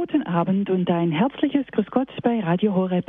[0.00, 3.04] Guten Abend und ein herzliches Grüß Gott bei Radio Horeb.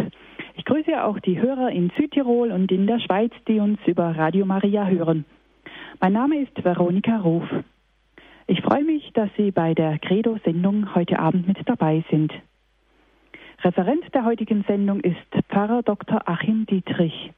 [0.55, 4.43] Ich grüße auch die Hörer in Südtirol und in der Schweiz, die uns über Radio
[4.43, 5.23] Maria hören.
[6.01, 7.43] Mein Name ist Veronika Ruf.
[8.47, 12.33] Ich freue mich, dass Sie bei der Credo-Sendung heute Abend mit dabei sind.
[13.63, 16.27] Referent der heutigen Sendung ist Pfarrer Dr.
[16.27, 17.31] Achim Dietrich.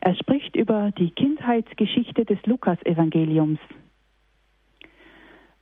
[0.00, 3.58] Er spricht über die Kindheitsgeschichte des Lukas-Evangeliums.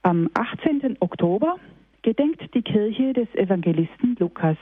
[0.03, 0.99] Am 18.
[1.01, 1.57] Oktober
[2.05, 4.59] gedenkt die Kirche des Evangelisten Lukas.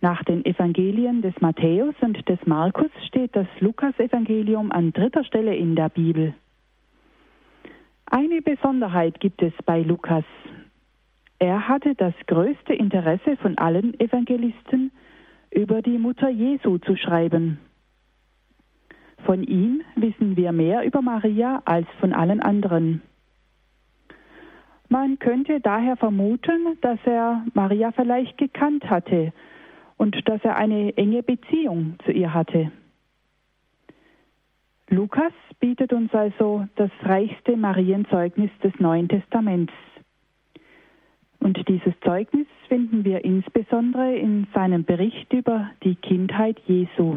[0.00, 5.76] Nach den Evangelien des Matthäus und des Markus steht das Lukas-Evangelium an dritter Stelle in
[5.76, 6.34] der Bibel.
[8.06, 10.24] Eine Besonderheit gibt es bei Lukas.
[11.38, 14.90] Er hatte das größte Interesse von allen Evangelisten,
[15.52, 17.60] über die Mutter Jesu zu schreiben.
[19.24, 23.02] Von ihm wissen wir mehr über Maria als von allen anderen.
[24.92, 29.32] Man könnte daher vermuten, dass er Maria vielleicht gekannt hatte
[29.96, 32.70] und dass er eine enge Beziehung zu ihr hatte.
[34.90, 39.72] Lukas bietet uns also das reichste Marienzeugnis des Neuen Testaments.
[41.38, 47.16] Und dieses Zeugnis finden wir insbesondere in seinem Bericht über die Kindheit Jesu.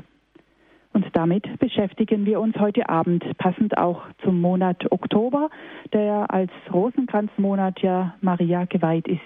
[0.95, 5.49] Und damit beschäftigen wir uns heute Abend, passend auch zum Monat Oktober,
[5.91, 9.19] der als Rosenkranzmonat ja Maria geweiht ist.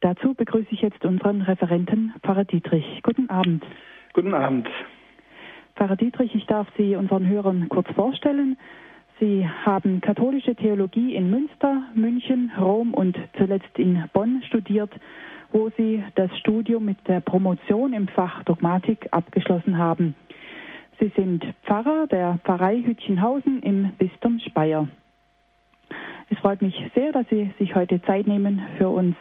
[0.00, 3.02] Dazu begrüße ich jetzt unseren Referenten Pfarrer Dietrich.
[3.02, 3.66] Guten Abend.
[4.14, 4.66] Guten Abend.
[5.76, 8.56] Pfarrer Dietrich, ich darf Sie unseren Hörern kurz vorstellen.
[9.20, 14.90] Sie haben katholische Theologie in Münster, München, Rom und zuletzt in Bonn studiert
[15.54, 20.16] wo sie das Studium mit der Promotion im Fach Dogmatik abgeschlossen haben.
[20.98, 24.88] Sie sind Pfarrer der Pfarrei Hütchenhausen im Bistum Speyer.
[26.28, 29.14] Es freut mich sehr, dass Sie sich heute Zeit nehmen für uns.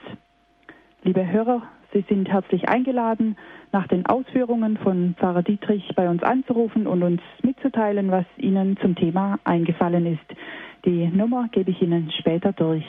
[1.03, 1.61] Liebe Hörer,
[1.93, 3.37] Sie sind herzlich eingeladen,
[3.71, 8.95] nach den Ausführungen von Pfarrer Dietrich bei uns anzurufen und uns mitzuteilen, was Ihnen zum
[8.95, 10.39] Thema eingefallen ist.
[10.85, 12.85] Die Nummer gebe ich Ihnen später durch.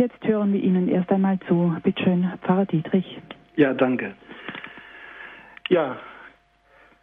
[0.00, 1.76] Jetzt hören wir Ihnen erst einmal zu.
[1.82, 3.20] Bitte schön, Pfarrer Dietrich.
[3.56, 4.14] Ja, danke.
[5.68, 5.98] Ja,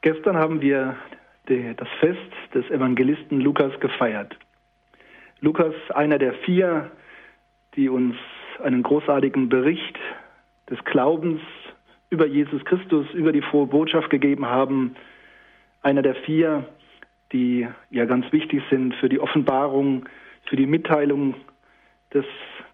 [0.02, 0.96] gestern haben wir
[1.48, 4.36] die, das Fest des Evangelisten Lukas gefeiert.
[5.42, 6.90] Lukas, einer der vier,
[7.76, 8.16] die uns
[8.64, 10.00] einen großartigen Bericht
[10.68, 11.40] des Glaubens
[12.10, 14.96] über Jesus Christus, über die frohe Botschaft gegeben haben.
[15.84, 16.68] Einer der vier,
[17.32, 20.10] die ja ganz wichtig sind für die Offenbarung,
[20.46, 21.36] für die Mitteilung
[22.12, 22.26] des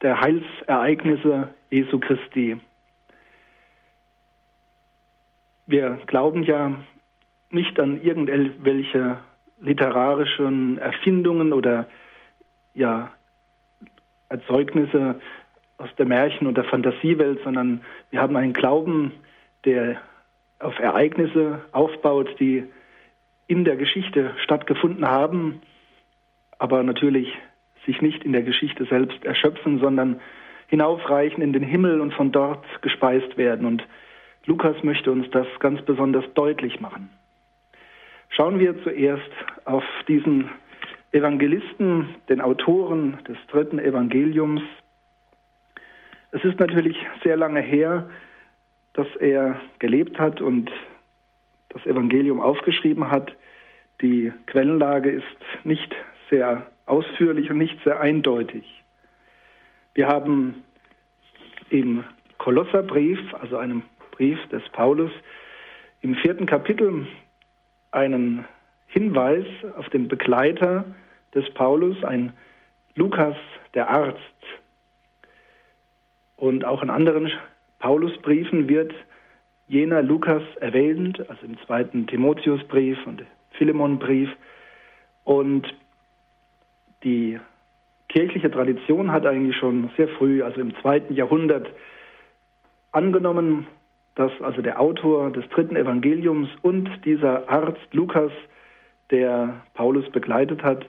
[0.03, 2.59] der Heilsereignisse Jesu Christi.
[5.65, 6.75] Wir glauben ja
[7.49, 9.17] nicht an irgendwelche
[9.61, 11.87] literarischen Erfindungen oder
[12.73, 13.11] ja,
[14.29, 15.21] Erzeugnisse
[15.77, 17.81] aus der Märchen- und der Fantasiewelt, sondern
[18.11, 19.13] wir haben einen Glauben,
[19.63, 20.01] der
[20.59, 22.65] auf Ereignisse aufbaut, die
[23.47, 25.61] in der Geschichte stattgefunden haben,
[26.57, 27.27] aber natürlich
[27.85, 30.19] sich nicht in der Geschichte selbst erschöpfen, sondern
[30.67, 33.65] hinaufreichen in den Himmel und von dort gespeist werden.
[33.65, 33.83] Und
[34.45, 37.09] Lukas möchte uns das ganz besonders deutlich machen.
[38.29, 39.29] Schauen wir zuerst
[39.65, 40.49] auf diesen
[41.11, 44.61] Evangelisten, den Autoren des dritten Evangeliums.
[46.31, 48.09] Es ist natürlich sehr lange her,
[48.93, 50.71] dass er gelebt hat und
[51.69, 53.31] das Evangelium aufgeschrieben hat.
[54.01, 55.95] Die Quellenlage ist nicht
[56.29, 58.83] sehr ausführlich und nicht sehr eindeutig.
[59.93, 60.63] Wir haben
[61.69, 62.03] im
[62.37, 65.11] Kolosserbrief, also einem Brief des Paulus,
[66.01, 67.07] im vierten Kapitel
[67.91, 68.45] einen
[68.87, 69.45] Hinweis
[69.77, 70.85] auf den Begleiter
[71.33, 72.33] des Paulus, ein
[72.95, 73.35] Lukas
[73.73, 74.19] der Arzt.
[76.35, 77.31] Und auch in anderen
[77.79, 78.93] Paulusbriefen wird
[79.67, 84.29] jener Lukas erwähnt, also im zweiten Timotheusbrief und Philemonbrief.
[85.23, 85.73] Und
[87.03, 87.39] die
[88.09, 91.67] kirchliche Tradition hat eigentlich schon sehr früh, also im zweiten Jahrhundert,
[92.91, 93.67] angenommen,
[94.15, 98.31] dass also der Autor des dritten Evangeliums und dieser Arzt Lukas,
[99.09, 100.85] der Paulus begleitet hat,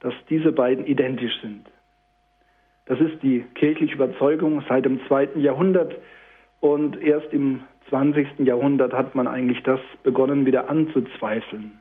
[0.00, 1.66] dass diese beiden identisch sind.
[2.86, 5.96] Das ist die kirchliche Überzeugung seit dem zweiten Jahrhundert
[6.60, 8.40] und erst im 20.
[8.40, 11.80] Jahrhundert hat man eigentlich das begonnen wieder anzuzweifeln.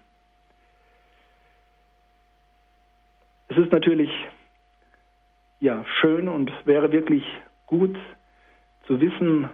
[3.52, 4.10] Es ist natürlich
[5.60, 7.26] ja schön und wäre wirklich
[7.66, 7.98] gut
[8.88, 9.50] zu wissen,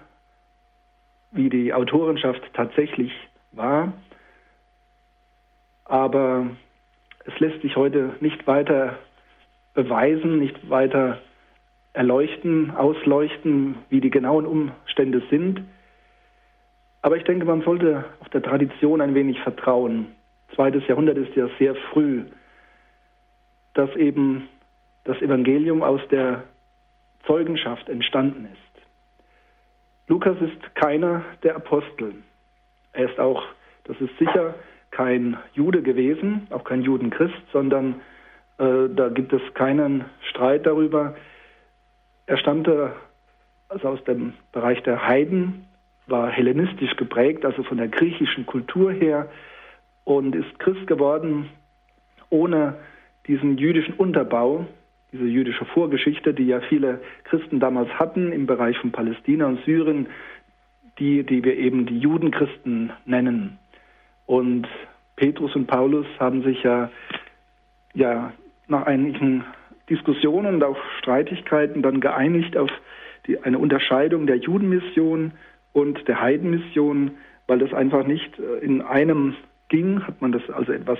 [1.31, 3.11] wie die Autorenschaft tatsächlich
[3.53, 3.93] war.
[5.85, 6.45] Aber
[7.25, 8.99] es lässt sich heute nicht weiter
[9.73, 11.19] beweisen, nicht weiter
[11.93, 15.63] erleuchten, ausleuchten, wie die genauen Umstände sind.
[17.01, 20.09] Aber ich denke, man sollte auf der Tradition ein wenig vertrauen.
[20.53, 22.25] Zweites Jahrhundert ist ja sehr früh,
[23.77, 24.49] dass eben
[25.03, 26.43] das Evangelium aus der
[27.27, 28.83] Zeugenschaft entstanden ist.
[30.07, 32.15] Lukas ist keiner der Apostel.
[32.93, 33.43] Er ist auch,
[33.83, 34.55] das ist sicher,
[34.89, 38.01] kein Jude gewesen, auch kein Judenchrist, sondern
[38.57, 41.15] äh, da gibt es keinen Streit darüber.
[42.25, 42.93] Er stammte
[43.69, 45.67] also aus dem Bereich der Heiden,
[46.07, 49.29] war hellenistisch geprägt, also von der griechischen Kultur her,
[50.03, 51.49] und ist Christ geworden
[52.29, 52.75] ohne
[53.27, 54.65] diesen jüdischen Unterbau,
[55.11, 60.07] diese jüdische Vorgeschichte, die ja viele Christen damals hatten im Bereich von Palästina und Syrien,
[60.99, 63.57] die, die wir eben die Judenchristen nennen.
[64.25, 64.67] Und
[65.15, 66.91] Petrus und Paulus haben sich ja,
[67.93, 68.33] ja
[68.67, 69.45] nach einigen
[69.89, 72.69] Diskussionen und auch Streitigkeiten dann geeinigt auf
[73.25, 75.31] die, eine Unterscheidung der Judenmission
[75.73, 77.11] und der Heidenmission,
[77.47, 79.35] weil das einfach nicht äh, in einem
[79.69, 80.99] ging, hat man das also etwas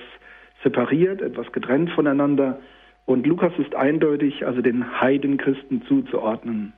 [0.64, 2.60] separiert, etwas getrennt voneinander.
[3.06, 6.74] Und Lukas ist eindeutig also den Heidenchristen zuzuordnen.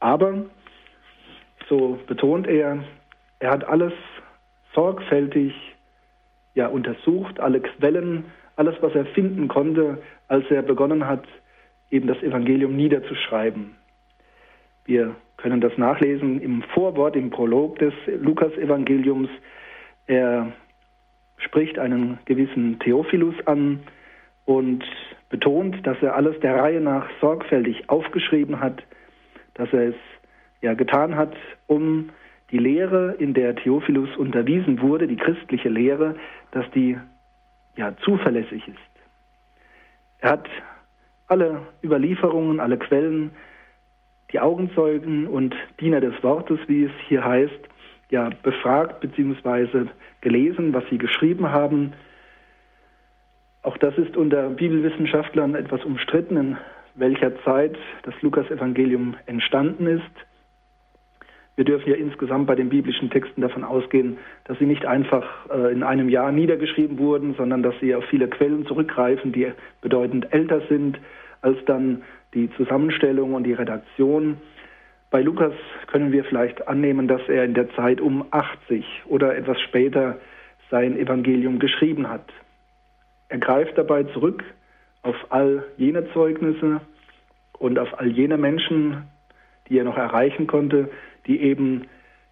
[0.00, 0.46] Aber,
[1.68, 2.84] so betont er,
[3.38, 3.92] er hat alles
[4.74, 5.54] sorgfältig
[6.54, 8.24] ja, untersucht, alle Quellen,
[8.56, 9.98] alles, was er finden konnte,
[10.28, 11.24] als er begonnen hat,
[11.90, 13.76] eben das Evangelium niederzuschreiben.
[14.84, 19.28] Wir können das nachlesen im Vorwort, im Prolog des Lukas-Evangeliums.
[20.06, 20.52] Er
[21.38, 23.80] spricht einen gewissen Theophilus an
[24.44, 24.84] und
[25.30, 28.82] betont, dass er alles der Reihe nach sorgfältig aufgeschrieben hat,
[29.54, 29.94] dass er es
[30.60, 31.34] ja getan hat,
[31.66, 32.10] um
[32.50, 36.16] die Lehre, in der Theophilus unterwiesen wurde, die christliche Lehre,
[36.52, 36.96] dass die
[37.76, 38.78] ja zuverlässig ist.
[40.20, 40.48] Er hat
[41.26, 43.32] alle Überlieferungen, alle Quellen,
[44.32, 47.60] die Augenzeugen und Diener des Wortes, wie es hier heißt,
[48.10, 49.86] ja befragt bzw.
[50.20, 51.92] gelesen, was sie geschrieben haben.
[53.62, 56.58] Auch das ist unter Bibelwissenschaftlern etwas umstritten, in
[56.94, 60.02] welcher Zeit das Lukas-Evangelium entstanden ist.
[61.56, 65.72] Wir dürfen ja insgesamt bei den biblischen Texten davon ausgehen, dass sie nicht einfach äh,
[65.72, 70.62] in einem Jahr niedergeschrieben wurden, sondern dass sie auf viele Quellen zurückgreifen, die bedeutend älter
[70.68, 70.98] sind
[71.42, 72.02] als dann
[72.32, 74.38] die Zusammenstellung und die Redaktion.
[75.14, 75.52] Bei Lukas
[75.86, 80.18] können wir vielleicht annehmen, dass er in der Zeit um 80 oder etwas später
[80.72, 82.24] sein Evangelium geschrieben hat.
[83.28, 84.42] Er greift dabei zurück
[85.02, 86.80] auf all jene Zeugnisse
[87.60, 89.04] und auf all jene Menschen,
[89.68, 90.90] die er noch erreichen konnte,
[91.28, 91.86] die eben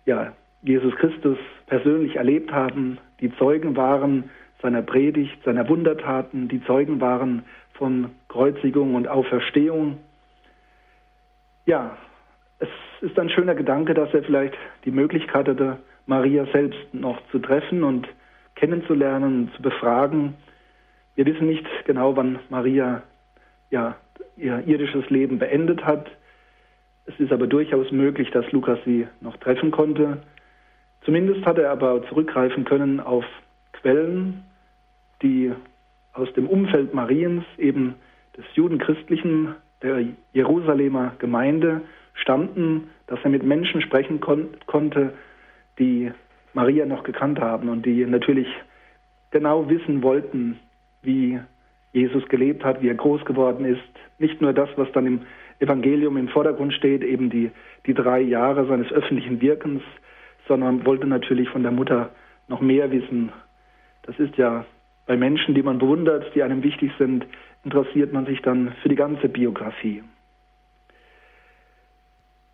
[0.04, 0.32] ja,
[0.62, 1.38] Jesus Christus
[1.68, 4.28] persönlich erlebt haben, die Zeugen waren
[4.60, 7.44] seiner Predigt, seiner Wundertaten, die Zeugen waren
[7.74, 9.98] von Kreuzigung und Auferstehung.
[11.64, 11.96] Ja,
[12.62, 12.68] es
[13.10, 14.54] ist ein schöner Gedanke, dass er vielleicht
[14.84, 18.08] die Möglichkeit hatte, Maria selbst noch zu treffen und
[18.54, 20.34] kennenzulernen, zu befragen.
[21.16, 23.02] Wir wissen nicht genau, wann Maria
[23.70, 23.96] ja,
[24.36, 26.10] ihr irdisches Leben beendet hat.
[27.06, 30.22] Es ist aber durchaus möglich, dass Lukas sie noch treffen konnte.
[31.04, 33.24] Zumindest hat er aber zurückgreifen können auf
[33.72, 34.44] Quellen,
[35.22, 35.52] die
[36.12, 37.96] aus dem Umfeld Mariens, eben
[38.36, 41.80] des Judenchristlichen, der Jerusalemer Gemeinde
[42.14, 45.14] stammten, dass er mit Menschen sprechen kon konnte,
[45.78, 46.12] die
[46.54, 48.48] Maria noch gekannt haben und die natürlich
[49.30, 50.58] genau wissen wollten,
[51.02, 51.40] wie
[51.92, 53.80] Jesus gelebt hat, wie er groß geworden ist.
[54.18, 55.20] Nicht nur das, was dann im
[55.58, 57.50] Evangelium im Vordergrund steht, eben die,
[57.86, 59.82] die drei Jahre seines öffentlichen Wirkens,
[60.48, 62.10] sondern wollte natürlich von der Mutter
[62.48, 63.32] noch mehr wissen.
[64.02, 64.64] Das ist ja
[65.06, 67.26] bei Menschen, die man bewundert, die einem wichtig sind,
[67.64, 70.02] interessiert man sich dann für die ganze Biografie.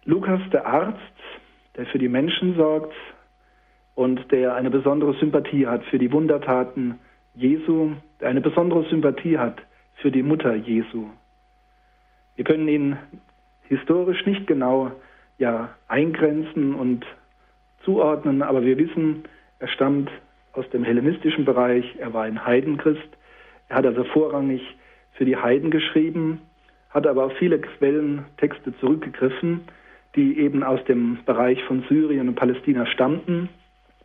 [0.08, 0.96] Lukas, der Arzt,
[1.76, 2.94] der für die Menschen sorgt
[3.94, 6.98] und der eine besondere Sympathie hat für die Wundertaten
[7.34, 9.60] Jesu, der eine besondere Sympathie hat
[9.96, 11.08] für die Mutter Jesu.
[12.36, 12.96] Wir können ihn
[13.64, 14.92] historisch nicht genau
[15.36, 17.04] ja, eingrenzen und
[17.84, 19.24] zuordnen, aber wir wissen,
[19.58, 20.10] er stammt
[20.54, 23.10] aus dem hellenistischen Bereich, er war ein Heidenchrist,
[23.68, 24.62] er hat also vorrangig
[25.12, 26.40] für die Heiden geschrieben,
[26.88, 29.68] hat aber auf viele Quellentexte zurückgegriffen,
[30.18, 33.48] die eben aus dem Bereich von Syrien und Palästina stammten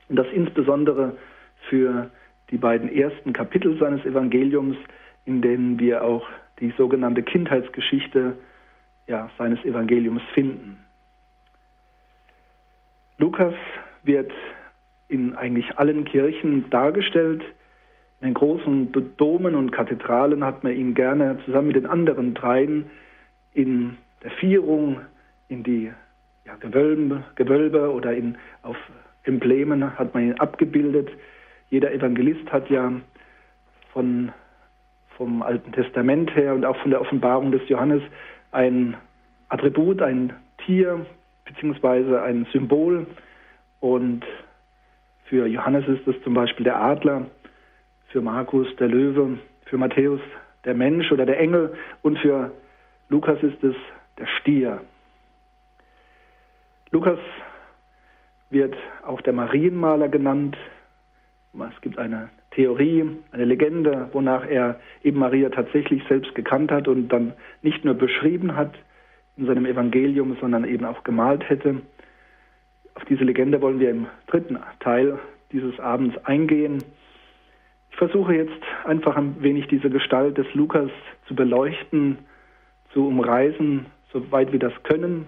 [0.09, 1.17] und das insbesondere
[1.69, 2.11] für
[2.51, 4.77] die beiden ersten Kapitel seines Evangeliums,
[5.25, 6.27] in denen wir auch
[6.59, 8.37] die sogenannte Kindheitsgeschichte
[9.07, 10.77] ja, seines Evangeliums finden.
[13.17, 13.55] Lukas
[14.03, 14.31] wird
[15.07, 17.41] in eigentlich allen Kirchen dargestellt.
[18.21, 22.91] In den großen Domen und Kathedralen hat man ihn gerne zusammen mit den anderen dreien
[23.53, 25.01] in der Vierung,
[25.47, 25.91] in die
[26.45, 28.77] ja, Gewölbe, Gewölbe oder in, auf
[29.23, 31.09] Emblemen hat man ihn abgebildet.
[31.69, 32.91] Jeder Evangelist hat ja
[33.93, 34.31] von,
[35.17, 38.01] vom Alten Testament her und auch von der Offenbarung des Johannes
[38.51, 38.95] ein
[39.49, 40.33] Attribut, ein
[40.65, 41.05] Tier
[41.45, 43.07] beziehungsweise ein Symbol.
[43.79, 44.23] Und
[45.25, 47.25] für Johannes ist es zum Beispiel der Adler,
[48.09, 50.21] für Markus der Löwe, für Matthäus
[50.65, 51.73] der Mensch oder der Engel
[52.03, 52.51] und für
[53.09, 53.75] Lukas ist es
[54.19, 54.81] der Stier.
[56.93, 57.17] Lukas
[58.51, 60.55] wird auch der Marienmaler genannt.
[61.53, 67.07] Es gibt eine Theorie, eine Legende, wonach er eben Maria tatsächlich selbst gekannt hat und
[67.07, 67.33] dann
[67.63, 68.75] nicht nur beschrieben hat
[69.37, 71.81] in seinem Evangelium, sondern eben auch gemalt hätte.
[72.93, 75.17] Auf diese Legende wollen wir im dritten Teil
[75.51, 76.83] dieses Abends eingehen.
[77.89, 80.91] Ich versuche jetzt einfach ein wenig diese Gestalt des Lukas
[81.27, 82.19] zu beleuchten,
[82.93, 85.25] zu umreißen, soweit wir das können.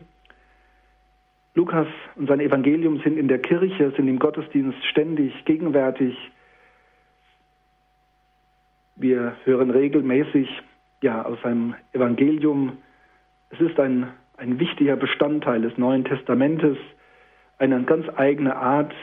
[1.56, 6.16] Lukas und sein Evangelium sind in der Kirche, sind im Gottesdienst ständig gegenwärtig.
[8.98, 10.50] Wir hören regelmäßig
[11.02, 12.78] ja, aus seinem Evangelium.
[13.52, 16.78] Es ist ein, ein wichtiger Bestandteil des Neuen Testamentes,
[17.58, 18.94] eine ganz eigene Art,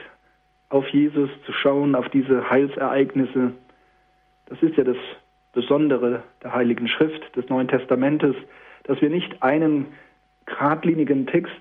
[0.69, 3.53] auf Jesus zu schauen, auf diese Heilsereignisse.
[4.47, 4.97] Das ist ja das
[5.53, 8.37] Besondere der Heiligen Schrift des Neuen Testamentes,
[8.85, 9.87] dass wir nicht einen
[10.47, 11.53] geradlinigen Text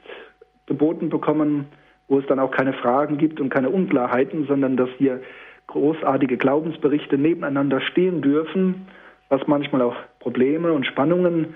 [0.71, 1.65] geboten bekommen,
[2.07, 5.21] wo es dann auch keine Fragen gibt und keine Unklarheiten, sondern dass hier
[5.67, 8.87] großartige Glaubensberichte nebeneinander stehen dürfen,
[9.27, 11.55] was manchmal auch Probleme und Spannungen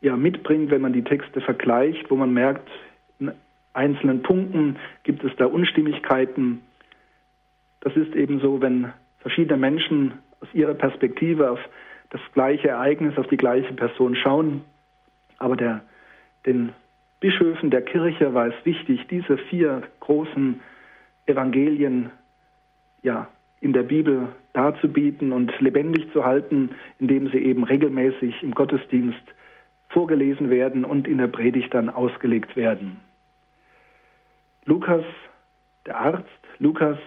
[0.00, 2.68] ja, mitbringt, wenn man die Texte vergleicht, wo man merkt,
[3.20, 3.32] in
[3.72, 6.62] einzelnen Punkten gibt es da Unstimmigkeiten.
[7.80, 11.60] Das ist eben so, wenn verschiedene Menschen aus ihrer Perspektive auf
[12.10, 14.62] das gleiche Ereignis, auf die gleiche Person schauen,
[15.38, 15.82] aber der,
[16.46, 16.72] den
[17.20, 20.60] Bischöfen der Kirche war es wichtig, diese vier großen
[21.26, 22.10] Evangelien
[23.02, 23.28] ja,
[23.60, 29.22] in der Bibel darzubieten und lebendig zu halten, indem sie eben regelmäßig im Gottesdienst
[29.88, 33.00] vorgelesen werden und in der Predigt dann ausgelegt werden.
[34.64, 35.04] Lukas,
[35.86, 36.98] der Arzt, Lukas,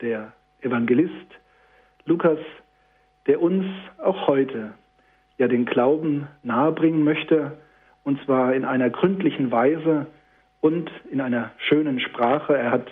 [0.00, 1.12] der Evangelist,
[2.06, 2.38] Lukas,
[3.26, 3.66] der uns
[3.98, 4.72] auch heute
[5.38, 7.58] ja den Glauben nahebringen möchte,
[8.04, 10.06] und zwar in einer gründlichen Weise
[10.60, 12.56] und in einer schönen Sprache.
[12.56, 12.90] Er hat,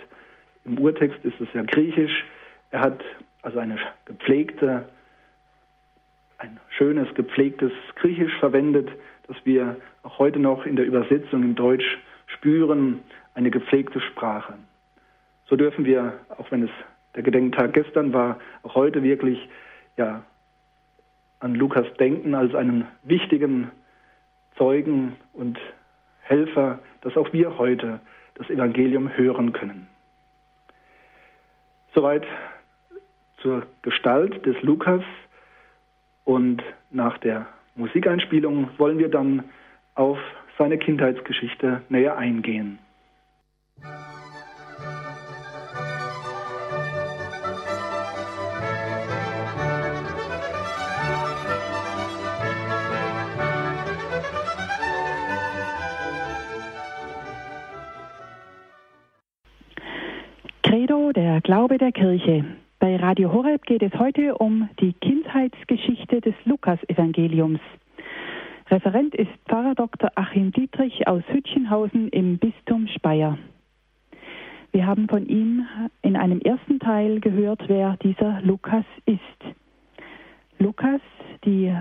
[0.65, 2.25] im Urtext ist es ja griechisch,
[2.71, 3.03] er hat
[3.41, 4.87] also eine gepflegte,
[6.37, 8.89] ein schönes, gepflegtes Griechisch verwendet,
[9.27, 11.97] das wir auch heute noch in der Übersetzung in Deutsch
[12.27, 13.01] spüren,
[13.33, 14.53] eine gepflegte Sprache.
[15.47, 16.69] So dürfen wir, auch wenn es
[17.15, 19.49] der Gedenktag gestern war, auch heute wirklich
[19.97, 20.23] ja,
[21.39, 23.71] an Lukas denken als einen wichtigen
[24.59, 25.57] Zeugen und
[26.21, 28.01] Helfer, dass auch wir heute
[28.35, 29.87] das Evangelium hören können.
[31.95, 32.27] Soweit
[33.41, 35.01] zur Gestalt des Lukas
[36.25, 36.61] und
[36.91, 39.45] nach der Musikeinspielung wollen wir dann
[39.95, 40.19] auf
[40.57, 42.79] seine Kindheitsgeschichte näher eingehen.
[60.89, 62.43] Der Glaube der Kirche.
[62.79, 67.59] Bei Radio Horeb geht es heute um die Kindheitsgeschichte des Lukas-Evangeliums.
[68.71, 70.09] Referent ist Pfarrer Dr.
[70.15, 73.37] Achim Dietrich aus Hütchenhausen im Bistum Speyer.
[74.71, 75.67] Wir haben von ihm
[76.01, 79.19] in einem ersten Teil gehört, wer dieser Lukas ist.
[80.57, 81.01] Lukas,
[81.45, 81.71] die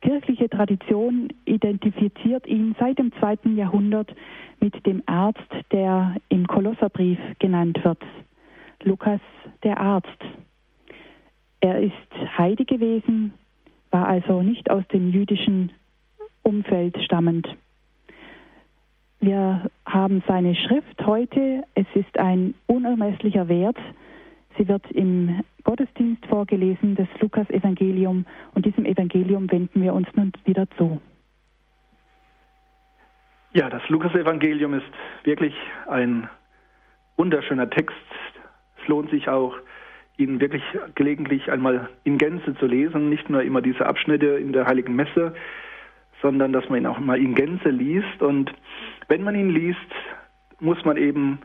[0.00, 4.14] kirchliche Tradition identifiziert ihn seit dem zweiten Jahrhundert
[4.60, 8.02] mit dem Arzt, der im Kolosserbrief genannt wird.
[8.82, 9.20] Lukas
[9.62, 10.08] der Arzt.
[11.60, 11.92] Er ist
[12.36, 13.32] Heide gewesen,
[13.90, 15.72] war also nicht aus dem jüdischen
[16.42, 17.48] Umfeld stammend.
[19.20, 21.64] Wir haben seine Schrift heute.
[21.74, 23.78] Es ist ein unermesslicher Wert.
[24.58, 28.26] Sie wird im Gottesdienst vorgelesen, das Lukas-Evangelium.
[28.54, 31.00] Und diesem Evangelium wenden wir uns nun wieder zu.
[33.54, 35.54] Ja, das Lukas-Evangelium ist wirklich
[35.88, 36.28] ein
[37.16, 37.96] wunderschöner Text,
[38.88, 39.56] lohnt sich auch,
[40.16, 40.62] ihn wirklich
[40.94, 45.34] gelegentlich einmal in Gänze zu lesen, nicht nur immer diese Abschnitte in der Heiligen Messe,
[46.22, 48.22] sondern dass man ihn auch mal in Gänze liest.
[48.22, 48.52] Und
[49.08, 49.78] wenn man ihn liest,
[50.60, 51.40] muss man eben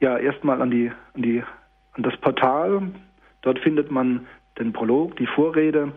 [0.00, 1.42] ja erstmal an die, an die
[1.94, 2.82] an das Portal.
[3.42, 4.26] Dort findet man
[4.58, 5.92] den Prolog, die Vorrede.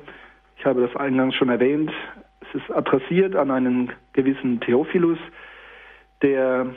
[0.57, 1.91] Ich habe das eingangs schon erwähnt.
[2.41, 5.19] es ist adressiert an einen gewissen Theophilus,
[6.21, 6.67] der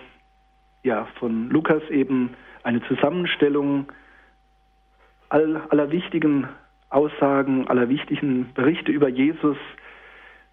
[0.83, 3.87] ja von Lukas eben eine Zusammenstellung
[5.30, 6.49] all, aller wichtigen
[6.90, 9.56] Aussagen, aller wichtigen Berichte über Jesus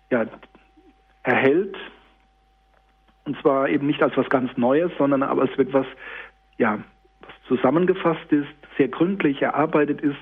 [0.09, 0.25] ja,
[1.23, 1.75] erhält.
[3.25, 5.85] Und zwar eben nicht als was ganz Neues, sondern aber als etwas,
[6.57, 6.79] ja,
[7.21, 10.15] was zusammengefasst ist, sehr gründlich erarbeitet ist.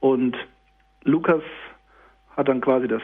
[0.00, 0.36] Und
[1.04, 1.42] Lukas
[2.36, 3.02] hat dann quasi das,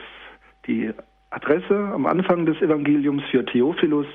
[0.66, 0.92] die
[1.30, 4.06] Adresse am Anfang des Evangeliums für Theophilus,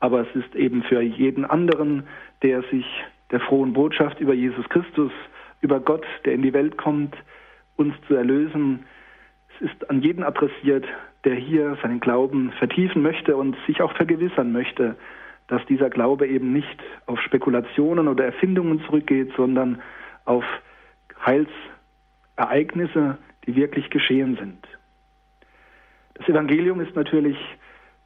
[0.00, 2.04] aber es ist eben für jeden anderen,
[2.42, 2.86] der sich
[3.30, 5.12] der frohen Botschaft über Jesus Christus,
[5.66, 7.16] über Gott, der in die Welt kommt,
[7.74, 8.86] uns zu erlösen.
[9.56, 10.86] Es ist an jeden adressiert,
[11.24, 14.94] der hier seinen Glauben vertiefen möchte und sich auch vergewissern möchte,
[15.48, 19.82] dass dieser Glaube eben nicht auf Spekulationen oder Erfindungen zurückgeht, sondern
[20.24, 20.44] auf
[21.24, 24.64] Heilsereignisse, die wirklich geschehen sind.
[26.14, 27.36] Das Evangelium ist natürlich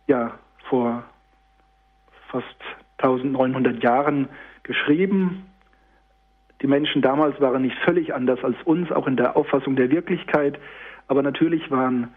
[0.06, 0.38] ja
[0.70, 1.04] vor
[2.28, 2.46] fast
[2.98, 4.30] 1900 Jahren
[4.62, 5.49] geschrieben.
[6.62, 10.58] Die Menschen damals waren nicht völlig anders als uns, auch in der Auffassung der Wirklichkeit,
[11.08, 12.08] aber natürlich waren,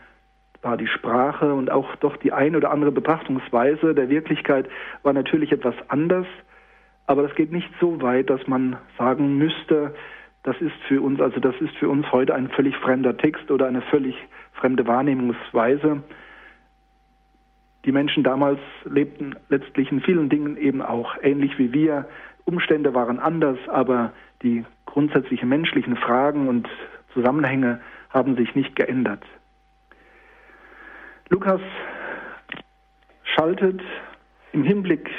[0.62, 4.68] war die Sprache und auch doch die eine oder andere Betrachtungsweise der Wirklichkeit
[5.02, 6.28] war natürlich etwas anders,
[7.06, 9.94] aber das geht nicht so weit, dass man sagen müsste,
[10.44, 13.66] das ist für uns, also das ist für uns heute ein völlig fremder Text oder
[13.68, 14.16] eine völlig
[14.54, 16.04] fremde Wahrnehmungsweise.
[17.86, 22.08] Die Menschen damals lebten letztlich in vielen Dingen eben auch ähnlich wie wir.
[22.46, 24.12] Umstände waren anders, aber
[24.44, 26.70] die grundsätzlichen menschlichen Fragen und
[27.14, 29.24] Zusammenhänge haben sich nicht geändert.
[31.30, 31.62] Lukas
[33.24, 33.82] schaltet
[34.52, 35.10] im Hinblick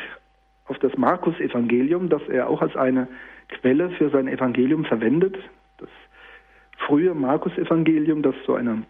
[0.66, 3.08] auf das Markus-Evangelium, das er auch als eine
[3.48, 5.36] Quelle für sein Evangelium verwendet.
[5.78, 5.88] Das
[6.86, 8.84] frühe Markus-Evangelium, das so eine,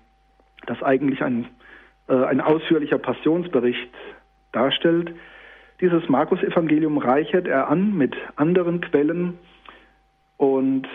[0.67, 1.47] das eigentlich ein,
[2.09, 3.91] äh, ein ausführlicher Passionsbericht
[4.53, 5.15] darstellt.
[5.81, 9.39] Dieses Markus-Evangelium reichert er an mit anderen Quellen
[10.37, 10.87] und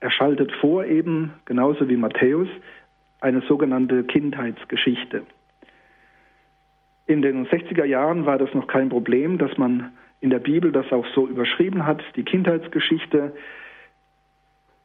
[0.00, 2.48] er schaltet vor eben, genauso wie Matthäus,
[3.20, 5.22] eine sogenannte Kindheitsgeschichte.
[7.06, 10.90] In den 60er Jahren war das noch kein Problem, dass man in der Bibel das
[10.92, 13.34] auch so überschrieben hat, die Kindheitsgeschichte.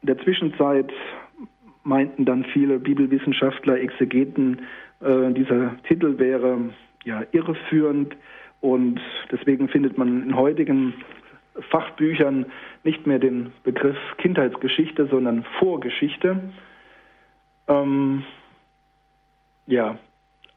[0.01, 0.91] In der Zwischenzeit
[1.83, 4.61] meinten dann viele Bibelwissenschaftler, Exegeten,
[5.01, 6.73] äh, dieser Titel wäre
[7.05, 8.15] ja irreführend
[8.61, 8.99] und
[9.31, 10.93] deswegen findet man in heutigen
[11.69, 12.45] Fachbüchern
[12.83, 16.39] nicht mehr den Begriff Kindheitsgeschichte, sondern Vorgeschichte.
[17.67, 18.23] Ähm,
[19.67, 19.97] ja,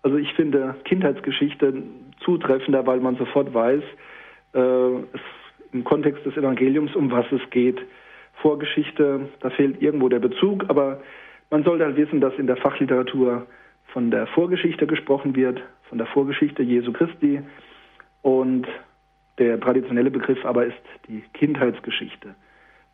[0.02, 1.82] also ich finde Kindheitsgeschichte
[2.20, 3.82] zutreffender, weil man sofort weiß,
[4.54, 4.90] äh,
[5.72, 7.80] im Kontext des Evangeliums, um was es geht.
[8.34, 11.00] Vorgeschichte, da fehlt irgendwo der Bezug, aber
[11.50, 13.46] man sollte halt wissen, dass in der Fachliteratur
[13.86, 17.42] von der Vorgeschichte gesprochen wird, von der Vorgeschichte Jesu Christi
[18.22, 18.66] und
[19.38, 22.34] der traditionelle Begriff aber ist die Kindheitsgeschichte.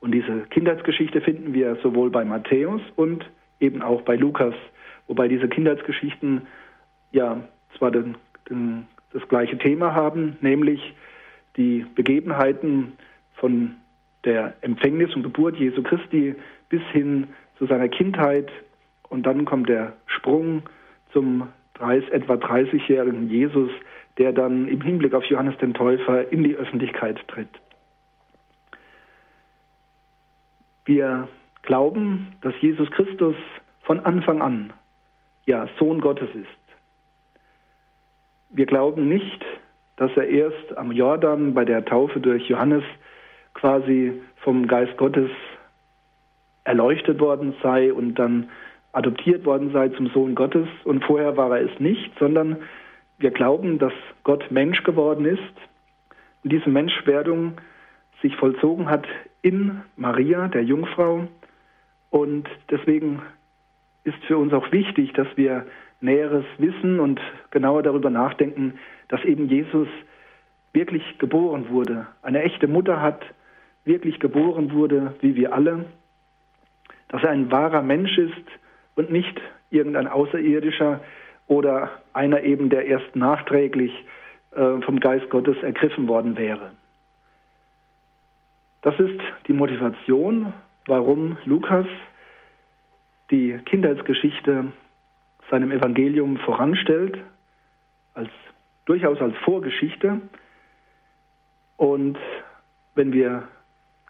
[0.00, 3.28] Und diese Kindheitsgeschichte finden wir sowohl bei Matthäus und
[3.60, 4.54] eben auch bei Lukas,
[5.08, 6.46] wobei diese Kindheitsgeschichten
[7.10, 7.42] ja
[7.76, 8.16] zwar den,
[8.48, 10.94] den, das gleiche Thema haben, nämlich
[11.56, 12.92] die Begebenheiten
[13.34, 13.74] von
[14.24, 16.34] der Empfängnis und Geburt Jesu Christi
[16.68, 18.50] bis hin zu seiner Kindheit
[19.08, 20.62] und dann kommt der Sprung
[21.12, 21.48] zum
[21.78, 23.70] 30, etwa 30-jährigen Jesus,
[24.18, 27.48] der dann im Hinblick auf Johannes den Täufer in die Öffentlichkeit tritt.
[30.84, 31.28] Wir
[31.62, 33.36] glauben, dass Jesus Christus
[33.82, 34.72] von Anfang an
[35.46, 36.46] ja Sohn Gottes ist.
[38.50, 39.44] Wir glauben nicht,
[39.96, 42.84] dass er erst am Jordan bei der Taufe durch Johannes
[43.54, 45.30] quasi vom Geist Gottes
[46.64, 48.48] erleuchtet worden sei und dann
[48.98, 50.66] adoptiert worden sei zum Sohn Gottes.
[50.84, 52.56] Und vorher war er es nicht, sondern
[53.18, 53.92] wir glauben, dass
[54.24, 55.40] Gott Mensch geworden ist.
[56.42, 57.54] Und diese Menschwerdung
[58.22, 59.06] sich vollzogen hat
[59.42, 61.28] in Maria, der Jungfrau.
[62.10, 63.22] Und deswegen
[64.04, 65.66] ist für uns auch wichtig, dass wir
[66.00, 69.88] Näheres wissen und genauer darüber nachdenken, dass eben Jesus
[70.72, 73.22] wirklich geboren wurde, eine echte Mutter hat,
[73.84, 75.86] wirklich geboren wurde, wie wir alle,
[77.08, 78.44] dass er ein wahrer Mensch ist
[78.98, 81.00] und nicht irgendein Außerirdischer
[81.46, 83.92] oder einer eben, der erst nachträglich
[84.50, 86.72] äh, vom Geist Gottes ergriffen worden wäre.
[88.82, 90.52] Das ist die Motivation,
[90.86, 91.86] warum Lukas
[93.30, 94.72] die Kindheitsgeschichte
[95.48, 97.18] seinem Evangelium voranstellt,
[98.14, 98.30] als
[98.84, 100.20] durchaus als Vorgeschichte.
[101.76, 102.18] Und
[102.96, 103.46] wenn wir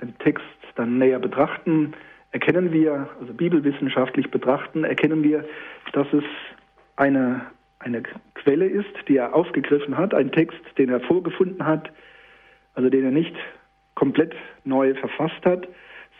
[0.00, 0.46] den Text
[0.76, 1.92] dann näher betrachten,
[2.30, 5.44] erkennen wir, also bibelwissenschaftlich betrachten, erkennen wir,
[5.92, 6.24] dass es
[6.96, 7.46] eine
[7.78, 8.02] eine
[8.34, 11.90] Quelle ist, die er aufgegriffen hat, ein Text, den er vorgefunden hat,
[12.74, 13.34] also den er nicht
[13.94, 15.68] komplett neu verfasst hat,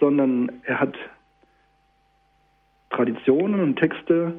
[0.01, 0.97] sondern er hat
[2.91, 4.35] Traditionen und Texte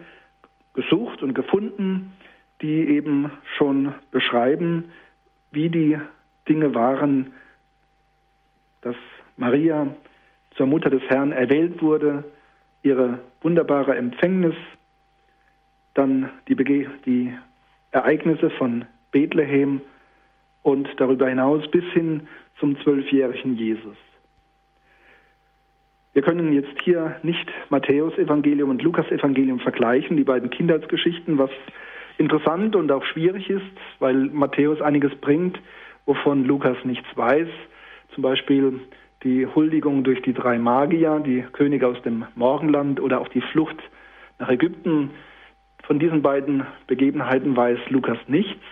[0.73, 2.13] gesucht und gefunden,
[2.61, 4.91] die eben schon beschreiben,
[5.51, 5.99] wie die
[6.47, 7.33] Dinge waren,
[8.81, 8.95] dass
[9.37, 9.87] Maria
[10.59, 12.25] zur Mutter des Herrn erwählt wurde,
[12.83, 14.55] ihre wunderbare Empfängnis,
[15.93, 17.33] dann die, Bege die
[17.91, 19.79] Ereignisse von Bethlehem
[20.61, 22.27] und darüber hinaus bis hin
[22.59, 23.95] zum zwölfjährigen Jesus.
[26.11, 31.51] Wir können jetzt hier nicht Matthäus Evangelium und Lukas Evangelium vergleichen, die beiden Kindheitsgeschichten, was
[32.17, 33.63] interessant und auch schwierig ist,
[33.99, 35.57] weil Matthäus einiges bringt,
[36.05, 37.47] wovon Lukas nichts weiß.
[38.13, 38.81] Zum Beispiel
[39.23, 43.77] die Huldigung durch die drei Magier, die Könige aus dem Morgenland oder auch die Flucht
[44.37, 45.11] nach Ägypten.
[45.83, 48.63] Von diesen beiden Begebenheiten weiß Lukas nichts.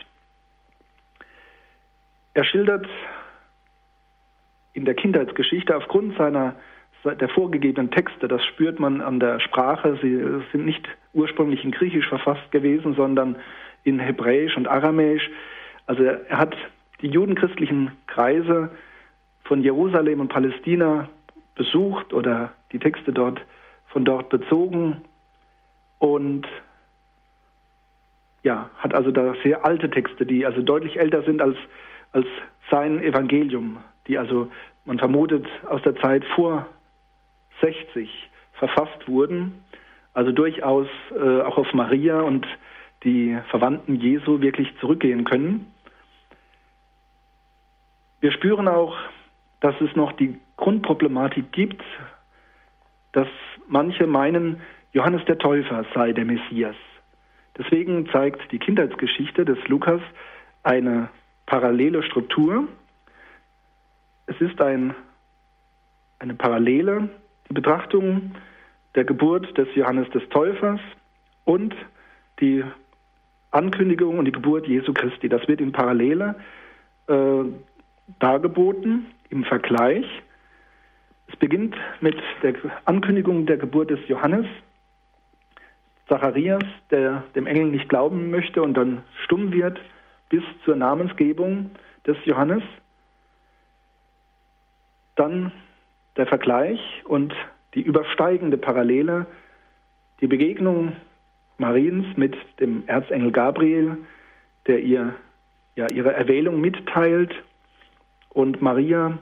[2.34, 2.88] Er schildert
[4.74, 6.56] in der Kindheitsgeschichte aufgrund seiner
[7.04, 10.18] der vorgegebenen Texte, das spürt man an der Sprache, sie
[10.52, 13.38] sind nicht ursprünglich in Griechisch verfasst gewesen, sondern
[13.84, 15.30] in Hebräisch und Aramäisch.
[15.86, 16.56] Also er hat
[17.02, 18.72] die judenchristlichen Kreise
[19.48, 21.10] von Jerusalem und Palästina
[21.56, 23.42] besucht oder die Texte dort
[23.88, 25.02] von dort bezogen
[26.00, 26.48] und
[28.44, 31.58] ja, hat also da sehr alte Texte, die also deutlich älter sind als,
[32.12, 32.28] als
[32.70, 34.50] sein Evangelium, die also
[34.86, 36.66] man vermutet aus der Zeit vor
[37.62, 39.64] 60 verfasst wurden,
[40.14, 42.48] also durchaus äh, auch auf Maria und
[43.04, 45.72] die Verwandten Jesu wirklich zurückgehen können.
[48.20, 48.98] Wir spüren auch,
[49.60, 51.84] dass es noch die Grundproblematik gibt,
[53.12, 53.28] dass
[53.68, 54.62] manche meinen,
[54.94, 56.76] Johannes der Täufer sei der Messias.
[57.58, 60.02] Deswegen zeigt die Kindheitsgeschichte des Lukas
[60.64, 61.10] eine
[61.46, 62.68] parallele Struktur.
[64.28, 64.94] Es ist ein,
[66.20, 67.10] eine Parallele
[67.50, 68.34] die Betrachtung
[68.96, 70.80] der Geburt des Johannes des Täufers
[71.46, 71.76] und
[72.40, 72.64] die
[73.52, 75.30] Ankündigung und die Geburt Jesu Christi.
[75.30, 76.36] Das wird in Parallele
[77.08, 77.44] äh,
[78.20, 80.06] dargeboten, im Vergleich.
[81.28, 82.54] Es beginnt mit der
[82.86, 84.46] Ankündigung der Geburt des Johannes.
[86.08, 89.80] Zacharias, der dem Engel nicht glauben möchte und dann stumm wird,
[90.30, 91.72] bis zur Namensgebung
[92.06, 92.64] des Johannes.
[95.16, 95.52] Dann
[96.16, 97.34] der Vergleich und
[97.74, 99.26] die übersteigende Parallele,
[100.22, 100.94] die Begegnung
[101.58, 103.98] Mariens mit dem Erzengel Gabriel,
[104.68, 105.14] der ihr
[105.76, 107.34] ja, ihre Erwählung mitteilt
[108.38, 109.18] und Maria,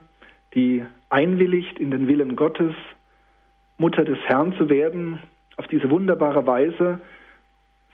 [0.56, 2.74] die einwilligt in den Willen Gottes,
[3.78, 5.20] Mutter des Herrn zu werden,
[5.56, 7.00] auf diese wunderbare Weise.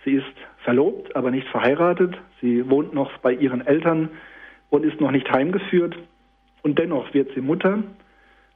[0.03, 2.17] Sie ist verlobt, aber nicht verheiratet.
[2.41, 4.10] Sie wohnt noch bei ihren Eltern
[4.71, 5.95] und ist noch nicht heimgeführt.
[6.63, 7.84] Und dennoch wird sie Mutter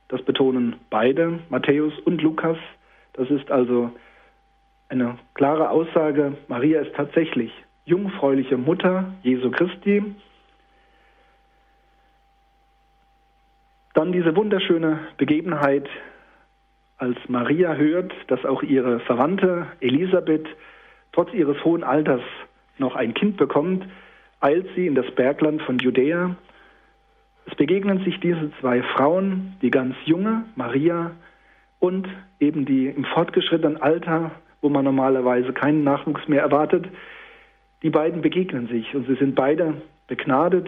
[0.08, 2.58] das betonen beide, Matthäus und Lukas.
[3.14, 3.92] Das ist also
[4.90, 6.36] eine klare Aussage.
[6.48, 7.52] Maria ist tatsächlich
[7.86, 10.16] jungfräuliche Mutter Jesu Christi.
[13.96, 15.90] Dann diese wunderschöne Begebenheit,
[16.98, 20.48] als Maria hört, dass auch ihre Verwandte Elisabeth
[21.12, 22.22] trotz ihres hohen Alters
[22.78, 23.86] noch ein Kind bekommt,
[24.40, 26.36] eilt sie in das Bergland von Judäa
[27.46, 31.12] es begegnen sich diese zwei Frauen, die ganz junge, Maria,
[31.80, 32.08] und
[32.40, 34.32] eben die im fortgeschrittenen Alter,
[34.62, 36.88] wo man normalerweise keinen Nachwuchs mehr erwartet.
[37.84, 40.68] Die beiden begegnen sich und sie sind beide begnadet,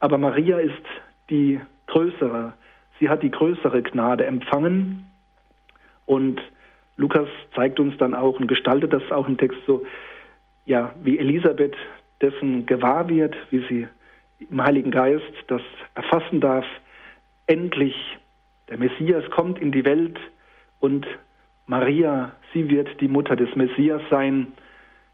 [0.00, 0.72] aber Maria ist
[1.28, 2.54] die größere.
[3.00, 5.06] Sie hat die größere Gnade empfangen
[6.06, 6.40] und
[6.96, 9.84] Lukas zeigt uns dann auch und gestaltet das auch im Text so,
[10.64, 11.76] ja, wie Elisabeth
[12.20, 13.88] dessen gewahr wird, wie sie
[14.50, 15.62] im Heiligen Geist das
[15.94, 16.66] erfassen darf,
[17.46, 17.94] endlich
[18.68, 20.18] der Messias kommt in die Welt
[20.80, 21.06] und
[21.66, 24.48] Maria, sie wird die Mutter des Messias sein.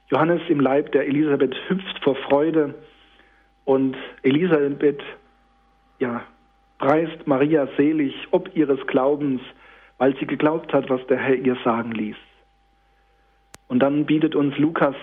[0.08, 2.74] Johannes im Leib der Elisabeth hüpft vor Freude
[3.64, 5.02] und Elisabeth,
[5.98, 6.22] ja,
[6.78, 9.40] preist Maria selig ob ihres Glaubens,
[9.98, 12.16] weil sie geglaubt hat, was der Herr ihr sagen ließ.
[13.68, 14.96] Und dann bietet uns Lukas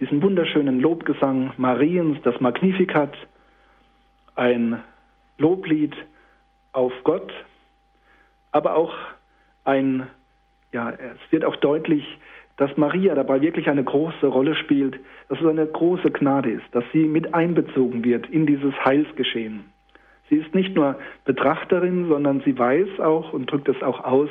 [0.00, 3.14] diesen wunderschönen Lobgesang Mariens, das Magnificat,
[4.34, 4.82] ein
[5.38, 5.94] Loblied
[6.72, 7.32] auf Gott,
[8.50, 8.94] aber auch
[9.64, 10.06] ein,
[10.72, 12.04] ja, es wird auch deutlich,
[12.56, 16.84] dass Maria dabei wirklich eine große Rolle spielt, dass es eine große Gnade ist, dass
[16.92, 19.72] sie mit einbezogen wird in dieses Heilsgeschehen.
[20.32, 24.30] Sie ist nicht nur Betrachterin, sondern sie weiß auch und drückt es auch aus,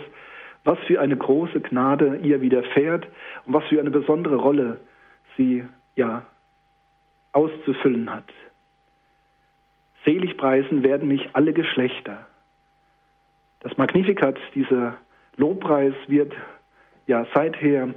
[0.64, 3.08] was für eine große Gnade ihr widerfährt
[3.46, 4.80] und was für eine besondere Rolle
[5.38, 5.64] sie
[5.96, 6.26] ja
[7.34, 8.24] auszufüllen hat.
[10.04, 12.26] Selig preisen werden mich alle Geschlechter.
[13.60, 14.98] Das Magnificat, dieser
[15.38, 16.34] Lobpreis wird
[17.06, 17.94] ja seither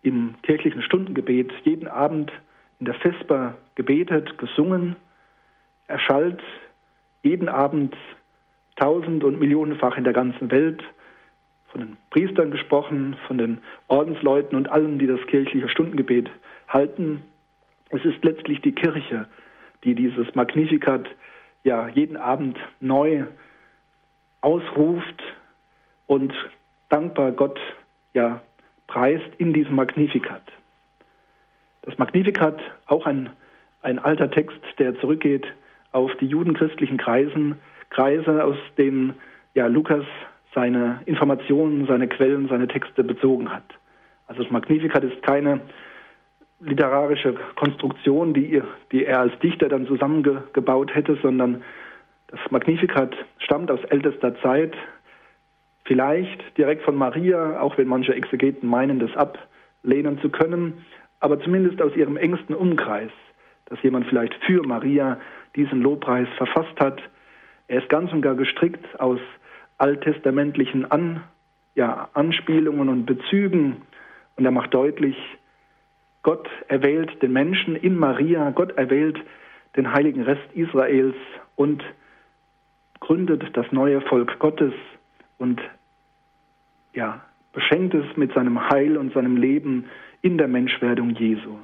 [0.00, 2.32] im kirchlichen Stundengebet jeden Abend
[2.80, 4.96] in der Vesper gebetet, gesungen.
[5.88, 6.40] Er schallt
[7.24, 7.96] jeden Abend
[8.76, 10.84] tausend- und millionenfach in der ganzen Welt,
[11.68, 13.58] von den Priestern gesprochen, von den
[13.88, 16.30] Ordensleuten und allen, die das kirchliche Stundengebet
[16.68, 17.22] halten.
[17.90, 19.26] Es ist letztlich die Kirche,
[19.82, 21.08] die dieses Magnificat
[21.64, 23.24] ja jeden Abend neu
[24.40, 25.22] ausruft
[26.06, 26.32] und
[26.90, 27.58] dankbar Gott
[28.12, 28.40] ja
[28.86, 30.42] preist in diesem Magnificat.
[31.82, 33.30] Das Magnificat, auch ein,
[33.82, 35.46] ein alter Text, der zurückgeht
[35.94, 37.56] auf die judenchristlichen Kreisen,
[37.90, 39.14] Kreise, aus denen
[39.54, 40.04] ja, Lukas
[40.52, 43.64] seine Informationen, seine Quellen, seine Texte bezogen hat.
[44.26, 45.60] Also das Magnificat ist keine
[46.60, 51.62] literarische Konstruktion, die, die er als Dichter dann zusammengebaut hätte, sondern
[52.28, 54.74] das Magnificat stammt aus ältester Zeit,
[55.84, 60.84] vielleicht direkt von Maria, auch wenn manche Exegeten meinen, das ablehnen zu können,
[61.20, 63.12] aber zumindest aus ihrem engsten Umkreis,
[63.66, 65.18] dass jemand vielleicht für Maria
[65.56, 67.00] diesen Lobpreis verfasst hat.
[67.68, 69.20] Er ist ganz und gar gestrickt aus
[69.78, 71.22] alttestamentlichen An,
[71.74, 73.82] ja, Anspielungen und Bezügen
[74.36, 75.16] und er macht deutlich,
[76.22, 79.18] Gott erwählt den Menschen in Maria, Gott erwählt
[79.76, 81.16] den heiligen Rest Israels
[81.56, 81.82] und
[83.00, 84.72] gründet das neue Volk Gottes
[85.38, 85.60] und
[86.94, 87.20] ja,
[87.52, 89.86] beschenkt es mit seinem Heil und seinem Leben
[90.22, 91.58] in der Menschwerdung Jesu.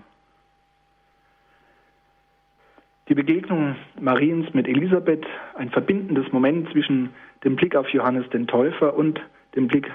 [3.10, 7.08] Die Begegnung Mariens mit Elisabeth, ein verbindendes Moment zwischen
[7.42, 9.20] dem Blick auf Johannes den Täufer und
[9.56, 9.90] dem Blick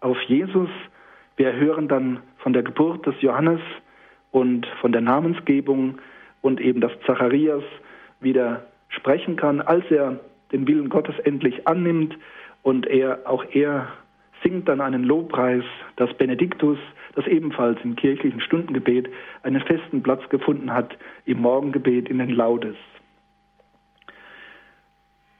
[0.00, 0.70] auf Jesus.
[1.36, 3.60] Wir hören dann von der Geburt des Johannes
[4.30, 5.98] und von der Namensgebung
[6.40, 7.62] und eben, dass Zacharias
[8.20, 10.18] wieder sprechen kann, als er
[10.50, 12.16] den Willen Gottes endlich annimmt
[12.62, 13.88] und er auch er
[14.42, 15.64] singt dann einen Lobpreis,
[15.96, 16.78] das Benediktus,
[17.14, 19.08] das ebenfalls im kirchlichen Stundengebet
[19.42, 22.76] einen festen Platz gefunden hat im Morgengebet in den Laudes.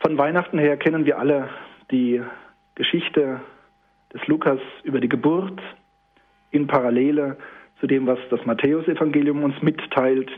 [0.00, 1.48] Von Weihnachten her kennen wir alle
[1.90, 2.22] die
[2.74, 3.40] Geschichte
[4.12, 5.60] des Lukas über die Geburt
[6.50, 7.36] in Parallele
[7.80, 10.30] zu dem, was das Matthäusevangelium uns mitteilt.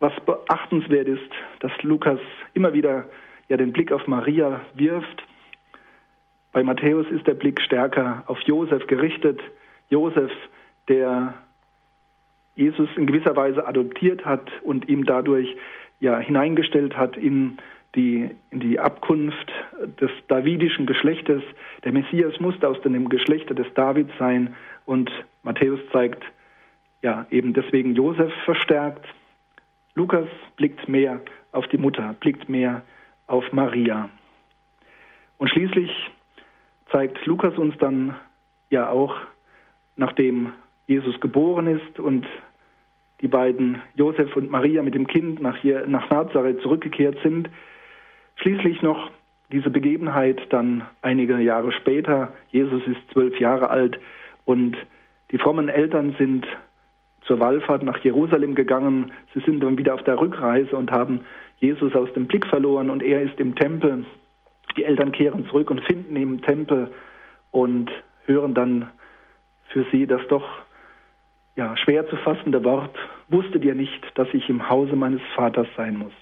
[0.00, 2.20] Was beachtenswert ist, dass Lukas
[2.52, 3.08] immer wieder
[3.48, 5.22] ja den Blick auf Maria wirft.
[6.52, 9.40] Bei Matthäus ist der Blick stärker auf Josef gerichtet.
[9.94, 10.32] Josef,
[10.88, 11.34] der
[12.56, 15.56] Jesus in gewisser Weise adoptiert hat und ihm dadurch
[16.00, 17.58] ja hineingestellt hat in
[17.94, 19.52] die, in die Abkunft
[20.00, 21.44] des davidischen Geschlechtes.
[21.84, 25.12] Der Messias musste aus dem Geschlechter des Davids sein und
[25.44, 26.24] Matthäus zeigt
[27.02, 29.06] ja eben deswegen Josef verstärkt.
[29.94, 30.26] Lukas
[30.56, 31.20] blickt mehr
[31.52, 32.82] auf die Mutter, blickt mehr
[33.28, 34.10] auf Maria.
[35.38, 35.92] Und schließlich
[36.90, 38.16] zeigt Lukas uns dann
[38.70, 39.14] ja auch,
[39.96, 40.52] nachdem
[40.86, 42.26] Jesus geboren ist und
[43.20, 47.48] die beiden Josef und Maria mit dem Kind nach, hier, nach Nazareth zurückgekehrt sind,
[48.36, 49.10] schließlich noch
[49.50, 52.32] diese Begebenheit dann einige Jahre später.
[52.50, 53.98] Jesus ist zwölf Jahre alt
[54.44, 54.76] und
[55.30, 56.46] die frommen Eltern sind
[57.22, 59.12] zur Wallfahrt nach Jerusalem gegangen.
[59.32, 61.20] Sie sind dann wieder auf der Rückreise und haben
[61.58, 64.04] Jesus aus dem Blick verloren und er ist im Tempel.
[64.76, 66.90] Die Eltern kehren zurück und finden ihn im Tempel
[67.52, 67.90] und
[68.26, 68.90] hören dann
[69.74, 70.48] für sie das doch
[71.56, 72.96] ja, schwer zu fassende Wort,
[73.28, 76.12] wusstet ihr nicht, dass ich im Hause meines Vaters sein muss.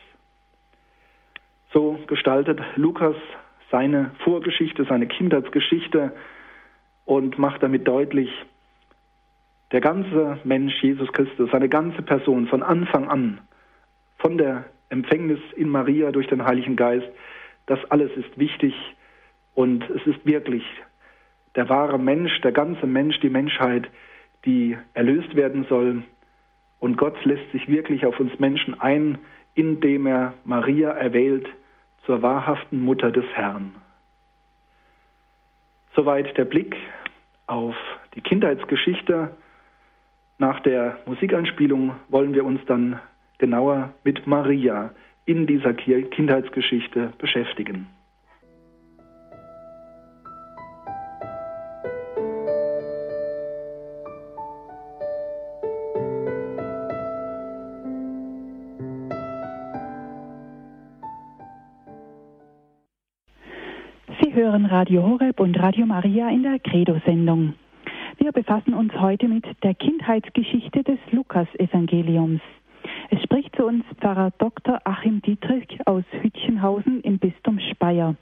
[1.73, 3.17] So gestaltet Lukas
[3.71, 6.13] seine Vorgeschichte, seine Kindheitsgeschichte
[7.05, 8.31] und macht damit deutlich,
[9.71, 13.41] der ganze Mensch Jesus Christus, seine ganze Person von Anfang an,
[14.19, 17.09] von der Empfängnis in Maria durch den Heiligen Geist,
[17.67, 18.75] das alles ist wichtig
[19.55, 20.65] und es ist wirklich
[21.57, 23.89] der wahre Mensch, der ganze Mensch, die Menschheit,
[24.45, 26.03] die erlöst werden soll.
[26.81, 29.19] Und Gott lässt sich wirklich auf uns Menschen ein,
[29.55, 31.47] indem er Maria erwählt
[32.07, 33.75] zur wahrhaften Mutter des Herrn.
[35.95, 36.75] Soweit der Blick
[37.47, 37.77] auf
[38.15, 39.37] die Kindheitsgeschichte.
[40.39, 42.99] Nach der Musikanspielung wollen wir uns dann
[43.39, 44.91] genauer mit Maria
[45.27, 47.89] in dieser Kindheitsgeschichte beschäftigen.
[64.73, 67.53] Radio Horeb und Radio Maria in der Credo-Sendung.
[68.17, 72.41] Wir befassen uns heute mit der Kindheitsgeschichte des Lukas-Evangeliums.
[73.11, 74.81] Es spricht zu uns Pfarrer Dr.
[74.85, 78.17] Achim Dietrich aus Hütchenhausen im Bistum Speyer.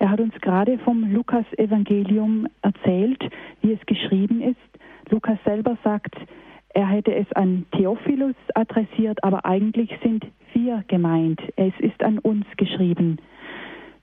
[0.00, 3.22] Er hat uns gerade vom Lukas-Evangelium erzählt,
[3.62, 4.82] wie es geschrieben ist.
[5.08, 6.16] Lukas selber sagt,
[6.74, 11.40] er hätte es an Theophilus adressiert, aber eigentlich sind vier gemeint.
[11.54, 13.18] Es ist an uns geschrieben.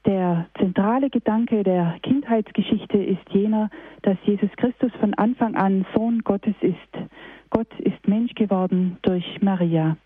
[0.06, 3.70] Der zentrale Gedanke der Kindheitsgeschichte ist jener,
[4.04, 7.10] dass Jesus Christus von Anfang an Sohn Gottes ist.
[7.50, 9.98] Gott ist Mensch geworden durch Maria.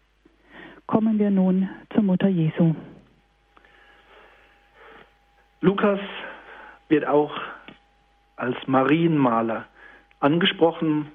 [0.88, 2.76] Kommen wir nun zur Mutter Jesu.
[5.62, 6.00] Lukas
[6.90, 7.34] wird auch
[8.36, 9.66] als Marienmaler
[10.20, 11.12] angesprochen.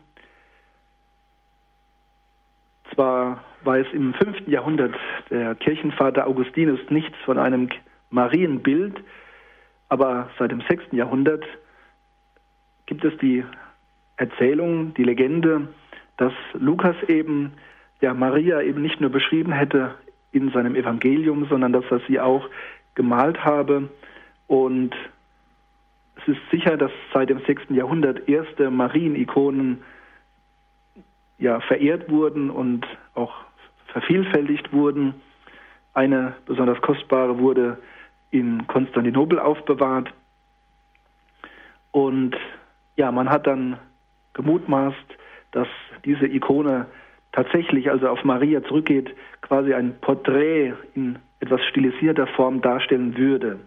[2.94, 4.46] Zwar weiß im 5.
[4.46, 4.94] Jahrhundert
[5.30, 7.68] der Kirchenvater Augustinus nichts von einem
[8.10, 9.02] Marienbild,
[9.88, 10.92] aber seit dem 6.
[10.92, 11.44] Jahrhundert
[12.86, 13.44] gibt es die
[14.16, 15.68] Erzählung, die Legende,
[16.16, 17.52] dass Lukas eben
[18.00, 19.94] ja Maria eben nicht nur beschrieben hätte
[20.32, 22.48] in seinem Evangelium, sondern dass er sie auch
[22.94, 23.88] gemalt habe.
[24.46, 24.94] Und
[26.16, 27.64] es ist sicher, dass seit dem 6.
[27.70, 29.82] Jahrhundert erste Marienikonen
[31.38, 33.34] ja verehrt wurden und auch
[33.88, 35.14] vervielfältigt wurden.
[35.92, 37.78] Eine besonders kostbare wurde
[38.30, 40.12] in Konstantinopel aufbewahrt.
[41.92, 42.36] Und
[42.96, 43.78] ja, man hat dann
[44.34, 44.96] gemutmaßt,
[45.52, 45.68] dass
[46.04, 46.86] diese Ikone
[47.32, 53.60] tatsächlich also auf Maria zurückgeht, quasi ein Porträt in etwas stilisierter Form darstellen würde.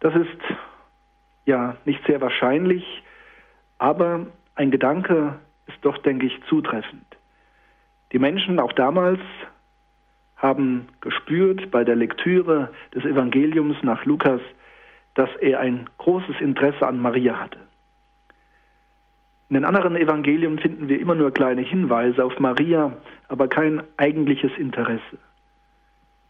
[0.00, 0.38] Das ist
[1.46, 2.84] ja nicht sehr wahrscheinlich,
[3.78, 7.06] aber ein Gedanke ist doch, denke ich, zutreffend.
[8.12, 9.20] Die Menschen auch damals
[10.42, 14.40] haben gespürt bei der Lektüre des Evangeliums nach Lukas,
[15.14, 17.58] dass er ein großes Interesse an Maria hatte.
[19.48, 22.96] In den anderen Evangelien finden wir immer nur kleine Hinweise auf Maria,
[23.28, 25.18] aber kein eigentliches Interesse.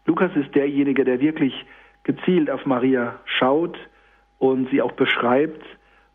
[0.05, 1.65] Lukas ist derjenige, der wirklich
[2.03, 3.77] gezielt auf Maria schaut
[4.39, 5.65] und sie auch beschreibt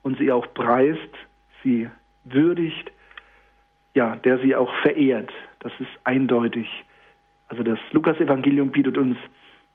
[0.03, 1.15] und sie auch preist,
[1.63, 1.89] sie
[2.25, 2.93] würdigt,
[3.95, 5.33] ja, der sie auch verehrt.
[5.61, 6.69] Das ist eindeutig.
[7.49, 9.17] Also das Lukas-Evangelium bietet uns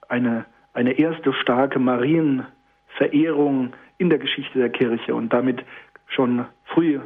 [0.07, 5.63] eine, eine erste starke Marienverehrung in der Geschichte der Kirche und damit
[6.07, 6.99] schon früh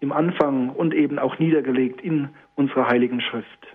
[0.00, 3.66] im Anfang und eben auch niedergelegt in unserer Heiligen Schrift.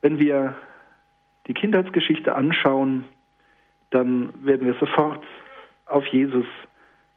[0.00, 0.54] Wenn wir
[1.46, 3.04] die Kindheitsgeschichte anschauen,
[3.90, 5.24] dann werden wir sofort
[5.86, 6.46] auf Jesus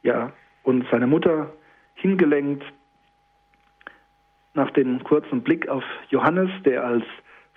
[0.02, 1.52] ja, und seine Mutter
[1.94, 2.64] hingelenkt.
[4.56, 7.04] Nach dem kurzen Blick auf Johannes, der als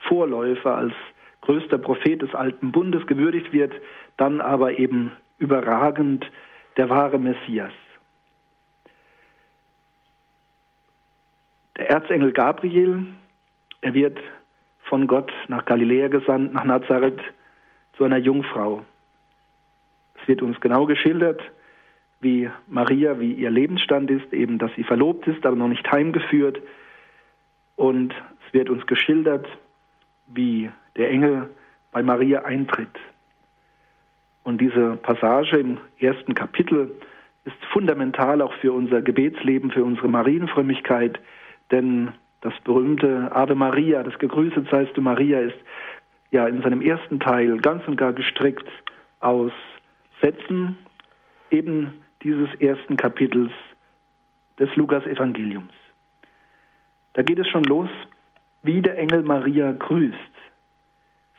[0.09, 0.93] Vorläufer, als
[1.39, 3.73] größter Prophet des alten Bundes gewürdigt wird,
[4.17, 6.29] dann aber eben überragend
[6.75, 7.71] der wahre Messias.
[11.77, 13.05] Der Erzengel Gabriel,
[13.79, 14.19] er wird
[14.83, 17.21] von Gott nach Galiläa gesandt, nach Nazareth,
[17.95, 18.83] zu einer Jungfrau.
[20.21, 21.41] Es wird uns genau geschildert,
[22.19, 26.61] wie Maria, wie ihr Lebensstand ist, eben, dass sie verlobt ist, aber noch nicht heimgeführt.
[27.79, 28.13] Und
[28.45, 29.47] es wird uns geschildert,
[30.27, 31.49] wie der Engel
[31.93, 32.99] bei Maria eintritt.
[34.43, 36.91] Und diese Passage im ersten Kapitel
[37.45, 41.21] ist fundamental auch für unser Gebetsleben, für unsere Marienfrömmigkeit,
[41.71, 42.11] denn
[42.41, 45.59] das berühmte Ave Maria, das Gegrüßet seist du Maria, ist
[46.31, 48.67] ja in seinem ersten Teil ganz und gar gestrickt
[49.21, 49.53] aus
[50.21, 50.77] Sätzen
[51.49, 53.53] eben dieses ersten Kapitels
[54.59, 55.78] des Lukas-Evangeliums.
[57.13, 57.89] Da geht es schon los,
[58.63, 60.17] wie der Engel Maria grüßt.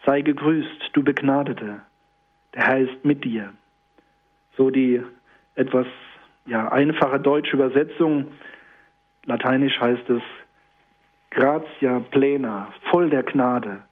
[0.05, 1.81] Sei gegrüßt, du Begnadete,
[2.55, 3.53] der Herr ist mit dir.
[4.57, 5.03] So die
[5.55, 5.87] etwas
[6.47, 8.33] ja, einfache deutsche Übersetzung
[9.27, 10.23] Lateinisch heißt es
[11.31, 13.83] gratia plena, voll der Gnade.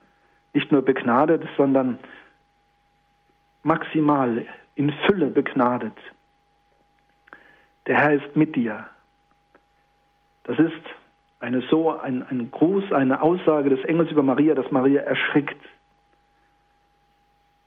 [0.55, 1.99] Nicht nur begnadet, sondern
[3.63, 5.97] maximal in Fülle begnadet.
[7.87, 8.87] Der Herr ist mit dir.
[10.45, 10.83] Das ist
[11.41, 15.61] eine so ein, ein Gruß, eine Aussage des Engels über Maria, dass Maria erschrickt.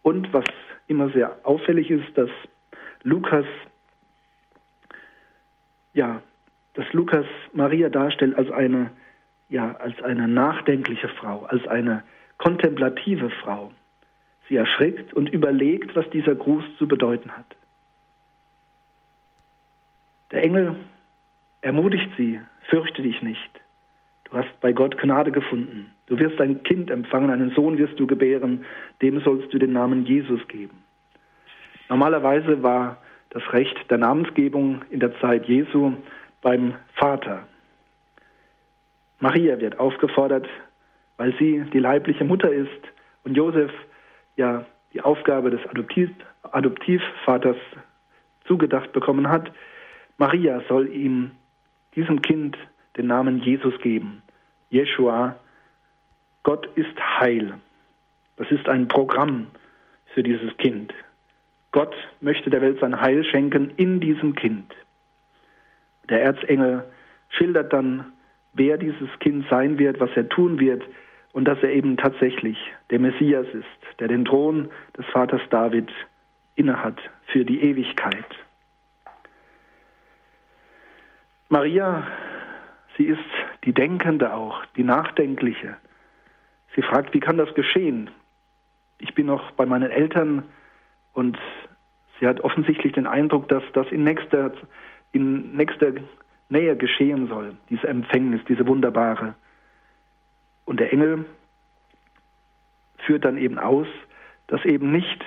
[0.02, 0.46] Und was
[0.88, 2.30] immer sehr auffällig ist, dass
[3.04, 3.46] Lukas
[5.94, 6.22] ja
[6.74, 8.92] dass Lukas Maria darstellt als eine,
[9.50, 12.04] ja, als eine nachdenkliche Frau, als eine
[12.38, 13.72] kontemplative Frau.
[14.48, 17.46] Sie erschrickt und überlegt, was dieser Gruß zu bedeuten hat.
[20.32, 20.76] Der Engel
[21.62, 22.40] ermutigt sie,
[22.70, 23.50] fürchte dich nicht.
[24.26, 25.92] Du hast bei Gott Gnade gefunden.
[26.08, 28.66] Du wirst ein Kind empfangen, einen Sohn wirst du gebären,
[29.02, 30.84] dem sollst du den Namen Jesus geben.
[31.90, 32.98] Normalerweise war
[33.32, 35.94] das Recht der Namensgebung in der Zeit Jesu
[36.42, 37.48] beim Vater.
[39.20, 40.48] Maria wird aufgefordert,
[41.18, 42.70] weil sie die leibliche Mutter ist
[43.24, 43.72] und Josef
[44.36, 46.10] ja die Aufgabe des Adoptiv
[46.44, 47.58] Adoptivvaters
[48.46, 49.52] zugedacht bekommen hat.
[50.18, 51.32] Maria soll ihm,
[51.96, 52.58] diesem Kind,
[52.98, 54.22] den Namen Jesus geben.
[54.70, 55.36] Jeshua,
[56.44, 57.54] Gott ist Heil.
[58.38, 59.48] Das ist ein Programm
[60.14, 60.94] für dieses Kind.
[61.72, 64.74] Gott möchte der Welt sein Heil schenken in diesem Kind.
[66.10, 66.84] Der Erzengel
[67.30, 68.12] schildert dann,
[68.54, 70.84] wer dieses Kind sein wird, was er tun wird
[71.32, 72.58] und dass er eben tatsächlich
[72.90, 75.90] der Messias ist, der den Thron des Vaters David
[76.56, 78.26] innehat für die Ewigkeit.
[81.52, 82.08] Maria,
[82.96, 83.20] sie ist
[83.66, 85.76] die Denkende auch, die Nachdenkliche.
[86.74, 88.10] Sie fragt, wie kann das geschehen?
[89.00, 90.44] Ich bin noch bei meinen Eltern
[91.12, 91.38] und
[92.18, 94.54] sie hat offensichtlich den Eindruck, dass das in nächster,
[95.12, 95.92] in nächster
[96.48, 99.36] Nähe geschehen soll, diese Empfängnis, diese wunderbare.
[100.64, 101.26] Und der Engel
[103.00, 103.88] führt dann eben aus,
[104.48, 105.26] dass eben nicht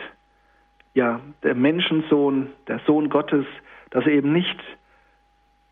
[0.95, 3.45] ja, der Menschensohn, der Sohn Gottes,
[3.91, 4.59] dass er eben nicht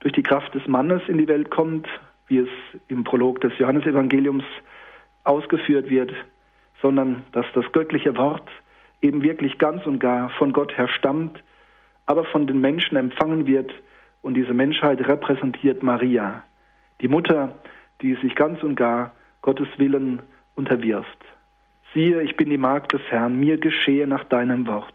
[0.03, 1.88] durch die Kraft des Mannes in die Welt kommt,
[2.26, 2.48] wie es
[2.88, 4.44] im Prolog des Johannesevangeliums
[5.24, 6.12] ausgeführt wird,
[6.80, 8.48] sondern dass das göttliche Wort
[9.00, 11.42] eben wirklich ganz und gar von Gott her stammt,
[12.07, 13.72] aber von den Menschen empfangen wird
[14.22, 16.42] und diese Menschheit repräsentiert Maria,
[17.00, 17.57] die Mutter,
[18.00, 20.22] die sich ganz und gar Gottes Willen
[20.57, 21.18] unterwirft.
[21.94, 24.94] Siehe, ich bin die Magd des Herrn, mir geschehe nach deinem Wort.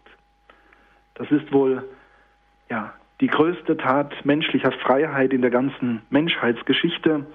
[1.14, 1.84] Das ist wohl
[2.68, 7.26] ja, die größte Tat menschlicher Freiheit in der ganzen Menschheitsgeschichte.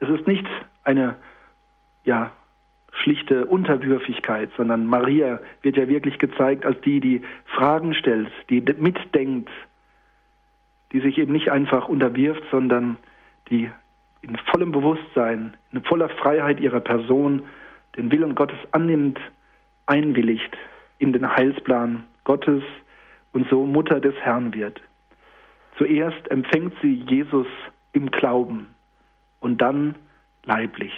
[0.00, 0.46] Es ist nicht
[0.84, 1.16] eine
[2.04, 2.32] ja,
[2.92, 9.50] schlichte Unterwürfigkeit, sondern Maria wird ja wirklich gezeigt als die, die Fragen stellt, die mitdenkt,
[10.92, 12.98] die sich eben nicht einfach unterwirft, sondern
[13.48, 13.70] die
[14.20, 17.42] in vollem Bewusstsein, in voller Freiheit ihrer Person
[17.96, 19.18] den Willen Gottes annimmt,
[19.86, 20.56] einwilligt
[20.98, 22.62] in den Heilsplan Gottes
[23.32, 24.80] und so Mutter des Herrn wird.
[25.78, 27.46] Zuerst empfängt sie Jesus
[27.92, 28.74] im Glauben
[29.40, 29.94] und dann
[30.44, 30.92] leiblich.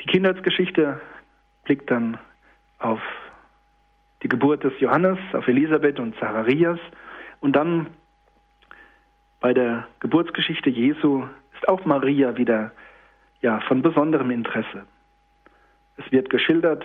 [0.00, 1.00] Die Kindheitsgeschichte
[1.64, 2.18] blickt dann
[2.78, 3.00] auf
[4.22, 6.78] die Geburt des Johannes, auf Elisabeth und Zacharias
[7.40, 7.88] und dann
[9.40, 12.72] bei der Geburtsgeschichte Jesu ist auch Maria wieder
[13.40, 14.86] ja, von besonderem Interesse.
[15.96, 16.84] Es wird geschildert,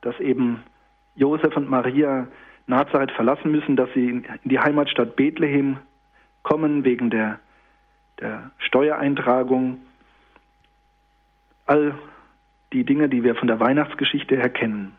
[0.00, 0.62] dass eben
[1.18, 2.28] Josef und Maria
[2.68, 5.78] Nazareth verlassen müssen, dass sie in die Heimatstadt Bethlehem
[6.44, 7.40] kommen wegen der,
[8.20, 9.78] der Steuereintragung.
[11.66, 11.94] All
[12.72, 14.94] die Dinge, die wir von der Weihnachtsgeschichte her kennen.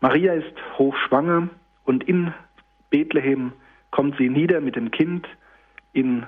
[0.00, 1.48] Maria ist hochschwanger
[1.84, 2.34] und in
[2.90, 3.52] Bethlehem
[3.90, 5.26] kommt sie nieder mit dem Kind
[5.92, 6.26] in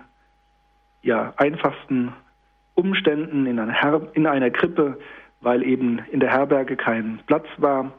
[1.03, 2.13] ja, einfachsten
[2.75, 4.99] Umständen in einer, in einer Krippe,
[5.41, 7.93] weil eben in der Herberge kein Platz war.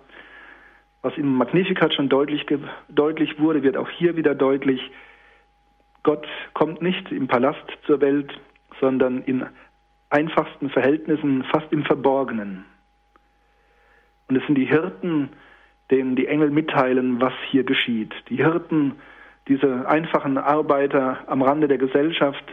[1.01, 2.45] Was im Magnificat schon deutlich,
[2.89, 4.91] deutlich wurde, wird auch hier wieder deutlich.
[6.03, 8.31] Gott kommt nicht im Palast zur Welt,
[8.79, 9.45] sondern in
[10.09, 12.65] einfachsten Verhältnissen, fast im Verborgenen.
[14.27, 15.29] Und es sind die Hirten,
[15.89, 18.13] denen die Engel mitteilen, was hier geschieht.
[18.29, 18.95] Die Hirten,
[19.47, 22.43] diese einfachen Arbeiter am Rande der Gesellschaft,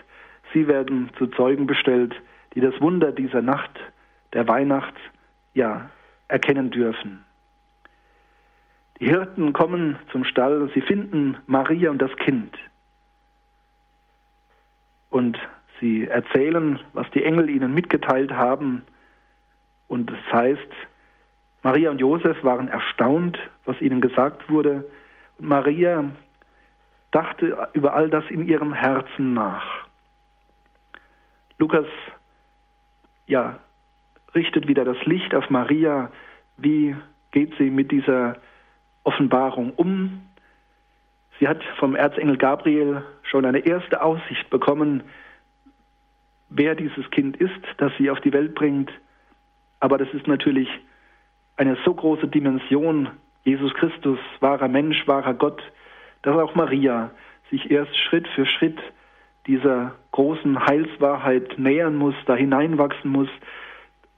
[0.52, 2.14] sie werden zu Zeugen bestellt,
[2.54, 3.78] die das Wunder dieser Nacht,
[4.32, 4.94] der Weihnacht,
[5.54, 5.90] ja,
[6.28, 7.24] erkennen dürfen.
[9.00, 12.56] Die Hirten kommen zum Stall, sie finden Maria und das Kind.
[15.10, 15.38] Und
[15.80, 18.82] sie erzählen, was die Engel ihnen mitgeteilt haben.
[19.86, 20.72] Und es das heißt,
[21.62, 24.84] Maria und Josef waren erstaunt, was ihnen gesagt wurde.
[25.38, 26.04] Und Maria
[27.10, 29.86] dachte über all das in ihrem Herzen nach.
[31.58, 31.86] Lukas
[33.26, 33.58] ja,
[34.38, 36.10] richtet wieder das Licht auf Maria.
[36.56, 36.96] Wie
[37.32, 38.36] geht sie mit dieser
[39.08, 40.20] Offenbarung um.
[41.38, 45.02] Sie hat vom Erzengel Gabriel schon eine erste Aussicht bekommen,
[46.50, 48.90] wer dieses Kind ist, das sie auf die Welt bringt.
[49.80, 50.68] Aber das ist natürlich
[51.56, 53.08] eine so große Dimension,
[53.44, 55.62] Jesus Christus, wahrer Mensch, wahrer Gott,
[56.22, 57.10] dass auch Maria
[57.50, 58.78] sich erst Schritt für Schritt
[59.46, 63.30] dieser großen Heilswahrheit nähern muss, da hineinwachsen muss,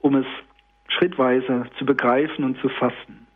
[0.01, 0.27] um es
[0.89, 3.27] schrittweise zu begreifen und zu fassen.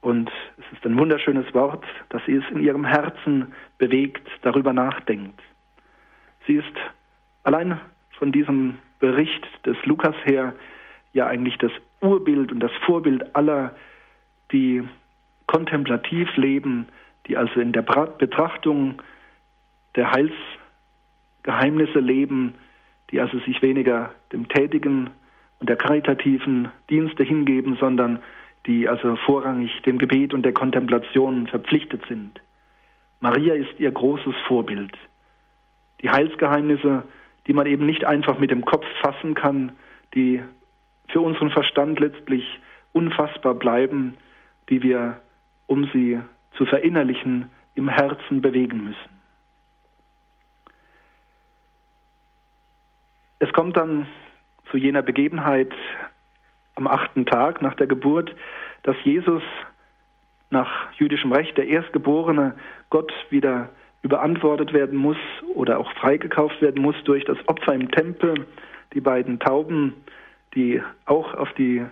[0.00, 5.40] Und es ist ein wunderschönes Wort, dass sie es in ihrem Herzen bewegt, darüber nachdenkt.
[6.46, 6.76] Sie ist
[7.44, 7.80] allein
[8.18, 10.54] von diesem Bericht des Lukas her
[11.12, 13.74] ja eigentlich das Urbild und das Vorbild aller,
[14.50, 14.82] die
[15.46, 16.88] kontemplativ leben,
[17.26, 19.00] die also in der Betrachtung
[19.94, 22.54] der Heilsgeheimnisse leben,
[23.12, 25.10] die also sich weniger dem tätigen
[25.60, 28.20] und der karitativen Dienste hingeben, sondern
[28.66, 32.40] die also vorrangig dem Gebet und der Kontemplation verpflichtet sind.
[33.20, 34.92] Maria ist ihr großes Vorbild.
[36.00, 37.04] Die Heilsgeheimnisse,
[37.46, 39.72] die man eben nicht einfach mit dem Kopf fassen kann,
[40.14, 40.42] die
[41.08, 42.44] für unseren Verstand letztlich
[42.92, 44.16] unfassbar bleiben,
[44.68, 45.20] die wir,
[45.66, 46.20] um sie
[46.56, 49.11] zu verinnerlichen, im Herzen bewegen müssen.
[53.42, 54.06] Es kommt dann
[54.70, 55.72] zu jener Begebenheit
[56.76, 58.32] am achten Tag nach der Geburt,
[58.84, 59.42] dass Jesus
[60.50, 62.54] nach jüdischem Recht der Erstgeborene
[62.88, 63.70] Gott wieder
[64.02, 65.16] überantwortet werden muss
[65.56, 68.46] oder auch freigekauft werden muss durch das Opfer im Tempel.
[68.94, 69.94] Die beiden Tauben,
[70.54, 71.84] die auch auf die,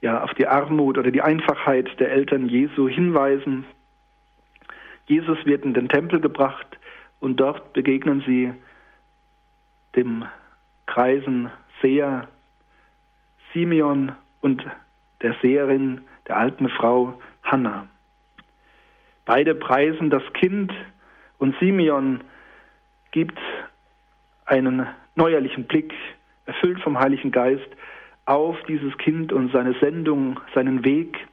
[0.00, 3.66] ja, auf die Armut oder die Einfachheit der Eltern Jesu hinweisen.
[5.04, 6.78] Jesus wird in den Tempel gebracht
[7.20, 8.54] und dort begegnen sie
[9.96, 10.24] dem
[10.86, 12.28] Kreisen Seher,
[13.52, 14.64] Simeon und
[15.22, 17.86] der Seherin, der alten Frau Hannah.
[19.24, 20.72] Beide preisen das Kind
[21.38, 22.22] und Simeon
[23.10, 23.38] gibt
[24.44, 25.94] einen neuerlichen Blick,
[26.46, 27.68] erfüllt vom Heiligen Geist,
[28.26, 31.26] auf dieses Kind und seine Sendung, seinen Weg.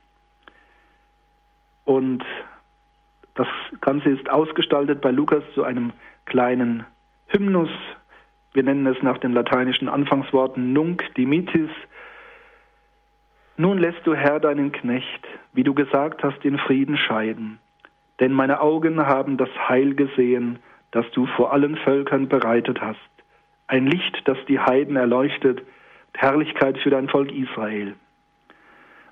[1.86, 2.24] Und
[3.36, 3.48] das
[3.82, 5.94] Ganze ist ausgestaltet bei Lukas zu einem
[6.26, 6.86] kleinen
[7.28, 7.70] Hymnus.
[8.54, 11.70] Wir nennen es nach den lateinischen Anfangsworten Nunc Dimitis.
[13.56, 17.60] Nun lässt du Herr deinen Knecht, wie du gesagt hast, in Frieden scheiden.
[18.20, 20.60] Denn meine Augen haben das Heil gesehen,
[20.92, 23.00] das du vor allen Völkern bereitet hast.
[23.68, 25.62] Ein Licht, das die Heiden erleuchtet,
[26.14, 27.96] Herrlichkeit für dein Volk Israel.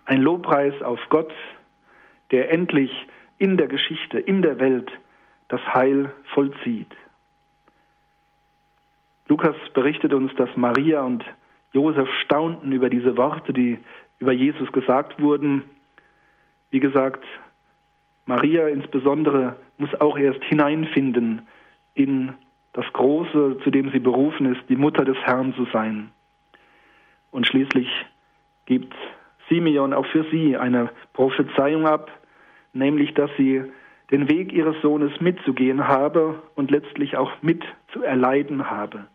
[0.05, 1.33] Ein Lobpreis auf Gott,
[2.31, 2.91] der endlich
[3.37, 4.91] in der Geschichte, in der Welt
[5.47, 6.91] das Heil vollzieht.
[9.29, 11.23] Lukas berichtet uns, dass Maria und
[11.71, 13.77] Josef staunten über diese Worte, die
[14.17, 15.63] über Jesus gesagt wurden.
[16.71, 17.23] Wie gesagt,
[18.25, 21.47] Maria insbesondere muss auch erst hineinfinden
[21.93, 22.33] in
[22.73, 26.09] das Große, zu dem sie berufen ist, die Mutter des Herrn zu sein.
[27.31, 27.87] Und schließlich
[28.65, 28.95] gibt
[29.47, 32.11] Simeon auch für sie eine Prophezeiung ab,
[32.73, 33.63] nämlich dass sie
[34.09, 37.63] den Weg ihres Sohnes mitzugehen habe und letztlich auch mit
[37.93, 39.05] zu erleiden habe.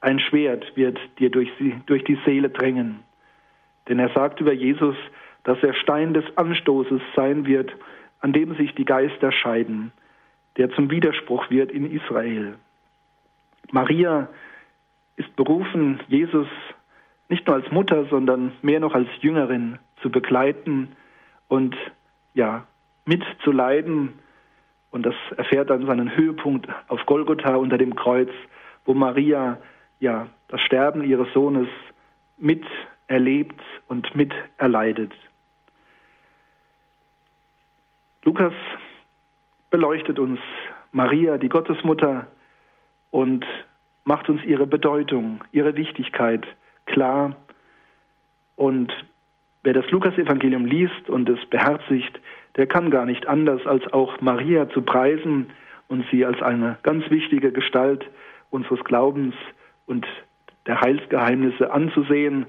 [0.00, 3.00] Ein Schwert wird dir durch, sie, durch die Seele drängen.
[3.88, 4.96] Denn er sagt über Jesus,
[5.44, 7.72] dass er Stein des Anstoßes sein wird,
[8.20, 9.92] an dem sich die Geister scheiden,
[10.56, 12.54] der zum Widerspruch wird in Israel.
[13.70, 14.28] Maria
[15.16, 16.48] ist berufen, Jesus
[17.28, 20.96] nicht nur als Mutter, sondern mehr noch als Jüngerin zu begleiten
[21.48, 21.76] und
[22.34, 22.66] ja,
[23.04, 24.14] mitzuleiden.
[24.90, 28.30] Und das erfährt dann seinen Höhepunkt auf Golgotha unter dem Kreuz,
[28.84, 29.58] wo Maria
[30.00, 31.68] ja das Sterben ihres Sohnes
[32.38, 35.12] miterlebt und miterleidet.
[38.24, 38.52] Lukas
[39.70, 40.40] beleuchtet uns
[40.92, 42.26] Maria, die Gottesmutter,
[43.10, 43.44] und
[44.04, 46.46] macht uns ihre Bedeutung, ihre Wichtigkeit
[46.86, 47.36] klar.
[48.56, 48.92] Und
[49.62, 52.20] wer das Lukasevangelium liest und es beherzigt,
[52.56, 55.50] der kann gar nicht anders, als auch Maria zu preisen
[55.88, 58.08] und sie als eine ganz wichtige Gestalt
[58.50, 59.34] unseres Glaubens
[59.90, 60.06] und
[60.66, 62.46] der Heilsgeheimnisse anzusehen.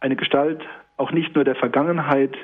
[0.00, 0.62] Eine Gestalt
[0.98, 2.36] auch nicht nur der Vergangenheit,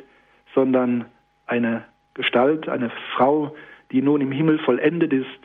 [0.54, 1.04] sondern
[1.46, 1.84] eine
[2.14, 3.54] Gestalt, eine Frau,
[3.92, 5.40] die nun im Himmel vollendet ist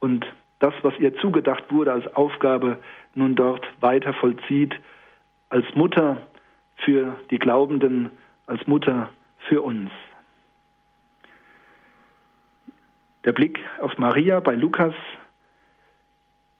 [0.00, 0.26] und
[0.58, 2.78] das, was ihr zugedacht wurde als Aufgabe,
[3.14, 4.74] nun dort weiter vollzieht,
[5.50, 6.26] als Mutter
[6.78, 8.10] für die Glaubenden,
[8.46, 9.10] als Mutter
[9.48, 9.90] für uns.
[13.24, 14.94] Der Blick auf Maria bei Lukas.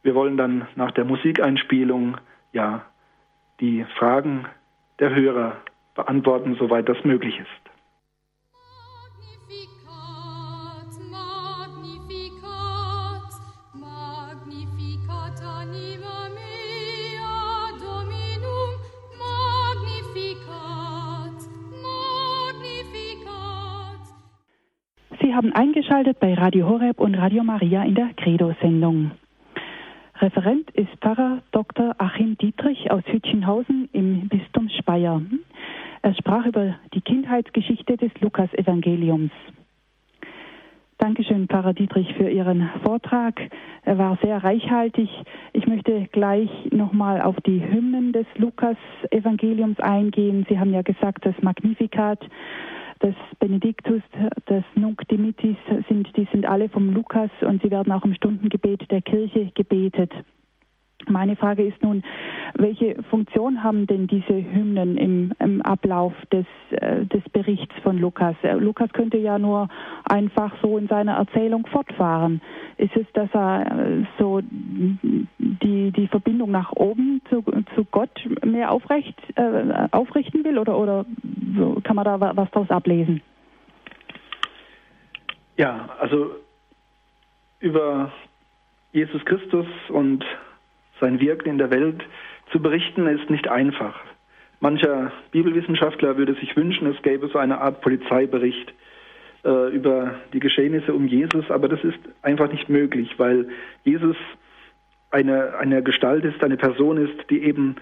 [0.08, 2.16] Wir wollen dann nach der Musikeinspielung
[2.54, 2.82] ja
[3.60, 4.46] die Fragen
[5.00, 5.58] der Hörer
[5.94, 7.68] beantworten, soweit das möglich ist.
[25.34, 29.12] haben eingeschaltet bei Radio Horeb und Radio Maria in der Credo-Sendung.
[30.20, 31.94] Referent ist Pfarrer Dr.
[31.98, 35.22] Achim Dietrich aus Hütchenhausen im Bistum Speyer.
[36.02, 39.30] Er sprach über die Kindheitsgeschichte des Lukas-Evangeliums.
[40.98, 43.40] Dankeschön, Pfarrer Dietrich, für Ihren Vortrag.
[43.84, 45.08] Er war sehr reichhaltig.
[45.52, 50.44] Ich möchte gleich nochmal auf die Hymnen des Lukas-Evangeliums eingehen.
[50.48, 52.18] Sie haben ja gesagt, das Magnificat
[53.00, 54.02] das Benediktus,
[54.46, 55.56] das Nunc Dimittis
[55.88, 60.12] sind, die sind alle vom Lukas und sie werden auch im Stundengebet der Kirche gebetet.
[61.06, 62.02] Meine Frage ist nun,
[62.54, 68.34] welche Funktion haben denn diese Hymnen im, im Ablauf des, äh, des Berichts von Lukas?
[68.42, 69.68] Äh, Lukas könnte ja nur
[70.04, 72.40] einfach so in seiner Erzählung fortfahren.
[72.78, 77.42] Ist es, dass er äh, so die, die Verbindung nach oben zu,
[77.74, 78.10] zu Gott
[78.44, 81.06] mehr aufrecht, äh, aufrichten will oder, oder
[81.84, 83.22] kann man da was daraus ablesen?
[85.56, 86.32] Ja, also
[87.60, 88.12] über
[88.92, 90.24] Jesus Christus und
[91.00, 92.02] sein Wirken in der Welt
[92.52, 93.98] zu berichten, ist nicht einfach.
[94.60, 98.72] Mancher Bibelwissenschaftler würde sich wünschen, es gäbe so eine Art Polizeibericht
[99.44, 103.48] äh, über die Geschehnisse um Jesus, aber das ist einfach nicht möglich, weil
[103.84, 104.16] Jesus
[105.10, 107.76] eine, eine Gestalt ist, eine Person ist, die eben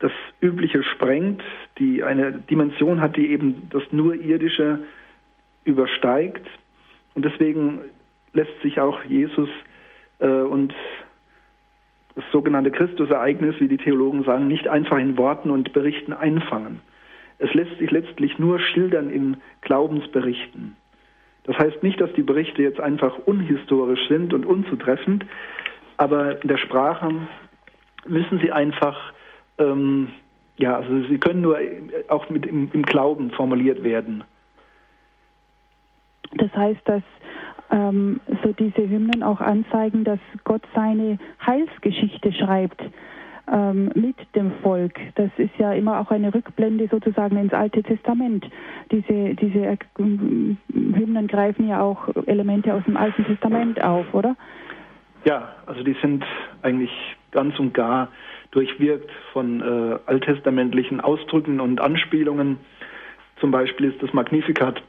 [0.00, 1.42] das Übliche sprengt,
[1.78, 4.80] die eine Dimension hat, die eben das nur Irdische
[5.64, 6.46] übersteigt.
[7.14, 7.80] Und deswegen
[8.32, 9.48] lässt sich auch Jesus
[10.18, 10.74] äh, und
[12.20, 16.80] das sogenannte Christusereignis, wie die Theologen sagen, nicht einfach in Worten und Berichten einfangen.
[17.38, 20.76] Es lässt sich letztlich nur schildern in Glaubensberichten.
[21.44, 25.24] Das heißt nicht, dass die Berichte jetzt einfach unhistorisch sind und unzutreffend,
[25.96, 27.10] aber in der Sprache
[28.06, 29.14] müssen sie einfach,
[29.58, 30.08] ähm,
[30.58, 31.58] ja, also sie können nur
[32.08, 34.24] auch mit im, im Glauben formuliert werden.
[36.32, 37.02] Das heißt, dass
[37.70, 42.82] ähm, so diese Hymnen auch anzeigen, dass Gott seine Heilsgeschichte schreibt
[43.50, 44.94] ähm, mit dem Volk.
[45.16, 48.46] Das ist ja immer auch eine Rückblende sozusagen ins Alte Testament.
[48.90, 54.36] Diese, diese äh, Hymnen greifen ja auch Elemente aus dem Alten Testament auf, oder?
[55.24, 56.24] Ja, also die sind
[56.62, 56.90] eigentlich
[57.30, 58.08] ganz und gar
[58.52, 62.58] durchwirkt von äh, alttestamentlichen Ausdrücken und Anspielungen.
[63.38, 64.82] Zum Beispiel ist das Magnificat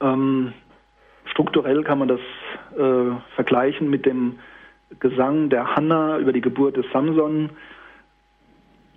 [0.00, 0.52] ähm,
[1.32, 2.20] Strukturell kann man das
[2.78, 4.38] äh, vergleichen mit dem
[5.00, 7.50] Gesang der Hanna über die Geburt des Samson.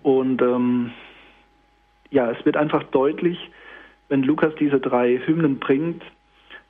[0.04, 0.92] Und ähm,
[2.12, 3.40] ja, es wird einfach deutlich,
[4.10, 6.04] wenn Lukas diese drei Hymnen bringt,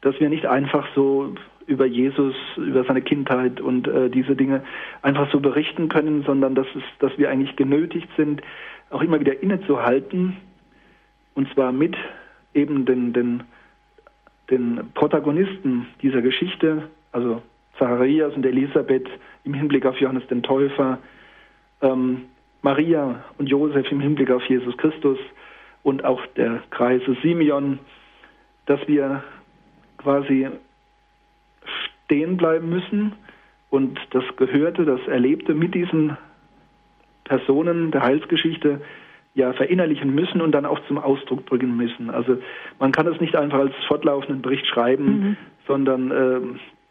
[0.01, 1.33] dass wir nicht einfach so
[1.65, 4.63] über Jesus, über seine Kindheit und äh, diese Dinge
[5.01, 8.41] einfach so berichten können, sondern dass, es, dass wir eigentlich genötigt sind,
[8.91, 10.37] auch immer wieder innezuhalten,
[11.33, 11.95] und zwar mit
[12.53, 13.43] eben den, den
[14.49, 17.41] den Protagonisten dieser Geschichte, also
[17.77, 19.07] Zacharias und Elisabeth
[19.43, 20.99] im Hinblick auf Johannes den Täufer,
[21.81, 22.25] ähm,
[22.61, 25.19] Maria und Josef im Hinblick auf Jesus Christus
[25.83, 27.79] und auch der Kreise Simeon,
[28.65, 29.23] dass wir
[29.97, 30.49] quasi
[32.05, 33.13] stehen bleiben müssen
[33.69, 36.17] und das Gehörte, das Erlebte mit diesen
[37.23, 38.81] Personen der Heilsgeschichte
[39.35, 42.09] ja verinnerlichen müssen und dann auch zum Ausdruck bringen müssen.
[42.09, 42.37] Also
[42.79, 45.37] man kann es nicht einfach als fortlaufenden Bericht schreiben, mhm.
[45.67, 46.41] sondern äh,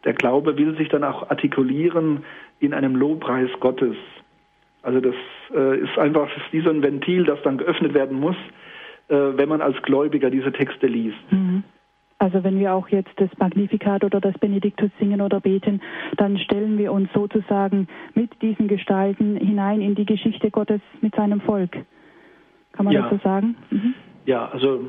[0.05, 2.23] der Glaube will sich dann auch artikulieren
[2.59, 3.97] in einem Lobpreis Gottes.
[4.83, 5.15] Also das
[5.55, 8.37] äh, ist einfach ist wie so ein Ventil, das dann geöffnet werden muss,
[9.07, 11.17] äh, wenn man als Gläubiger diese Texte liest.
[11.31, 11.63] Mhm.
[12.19, 15.81] Also wenn wir auch jetzt das Magnificat oder das Benediktus singen oder beten,
[16.17, 21.41] dann stellen wir uns sozusagen mit diesen Gestalten hinein in die Geschichte Gottes mit seinem
[21.41, 21.75] Volk.
[22.75, 23.01] Kann man ja.
[23.01, 23.55] das so sagen?
[23.69, 23.93] Mhm.
[24.25, 24.85] Ja, also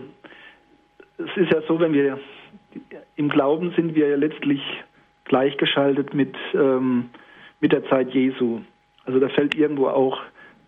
[1.18, 2.18] es ist ja so, wenn wir
[3.16, 4.60] im Glauben sind wir ja letztlich
[5.24, 7.10] gleichgeschaltet mit, ähm,
[7.60, 8.60] mit der Zeit Jesu.
[9.04, 10.20] Also da fällt irgendwo auch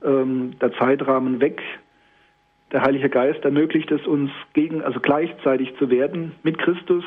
[0.04, 1.62] ähm, der Zeitrahmen weg.
[2.72, 7.04] Der Heilige Geist ermöglicht es uns, gegen, also gleichzeitig zu werden mit Christus.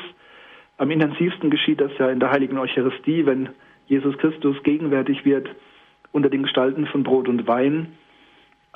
[0.78, 3.50] Am intensivsten geschieht das ja in der Heiligen Eucharistie, wenn
[3.86, 5.48] Jesus Christus gegenwärtig wird
[6.10, 7.92] unter den Gestalten von Brot und Wein.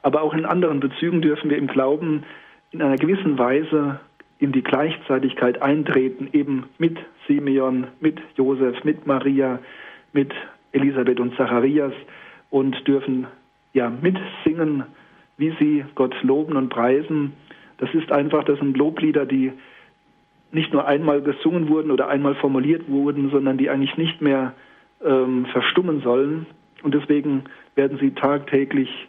[0.06, 2.22] Aber auch in anderen Bezügen dürfen wir im Glauben
[2.70, 3.98] in einer gewissen Weise
[4.38, 6.96] in die Gleichzeitigkeit eintreten, eben mit
[7.26, 9.58] Simeon, mit Josef, mit Maria,
[10.12, 10.32] mit
[10.70, 11.92] Elisabeth und Zacharias
[12.50, 13.26] und dürfen
[13.72, 14.84] ja mitsingen,
[15.38, 17.32] wie sie Gott loben und preisen.
[17.78, 19.52] Das ist einfach, das sind Loblieder, die
[20.52, 24.54] nicht nur einmal gesungen wurden oder einmal formuliert wurden, sondern die eigentlich nicht mehr
[25.04, 26.46] ähm, verstummen sollen.
[26.84, 27.42] Und deswegen
[27.74, 29.08] werden sie tagtäglich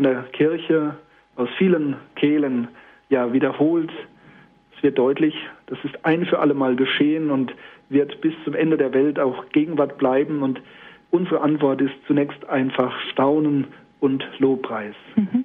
[0.00, 0.94] von der Kirche
[1.36, 2.68] aus vielen Kehlen
[3.10, 3.90] ja wiederholt.
[4.74, 5.34] Es wird deutlich,
[5.66, 7.52] das ist ein für alle Mal geschehen und
[7.90, 10.42] wird bis zum Ende der Welt auch Gegenwart bleiben.
[10.42, 10.62] Und
[11.10, 13.66] unsere Antwort ist zunächst einfach Staunen
[14.00, 14.94] und Lobpreis.
[15.16, 15.44] Mhm.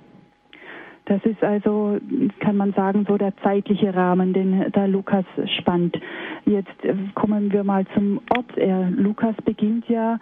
[1.03, 1.97] Das ist also,
[2.39, 5.25] kann man sagen, so der zeitliche Rahmen, den da Lukas
[5.57, 5.99] spannt.
[6.45, 6.71] Jetzt
[7.13, 8.57] kommen wir mal zum Ort.
[8.57, 10.17] Er, Lukas beginnt ja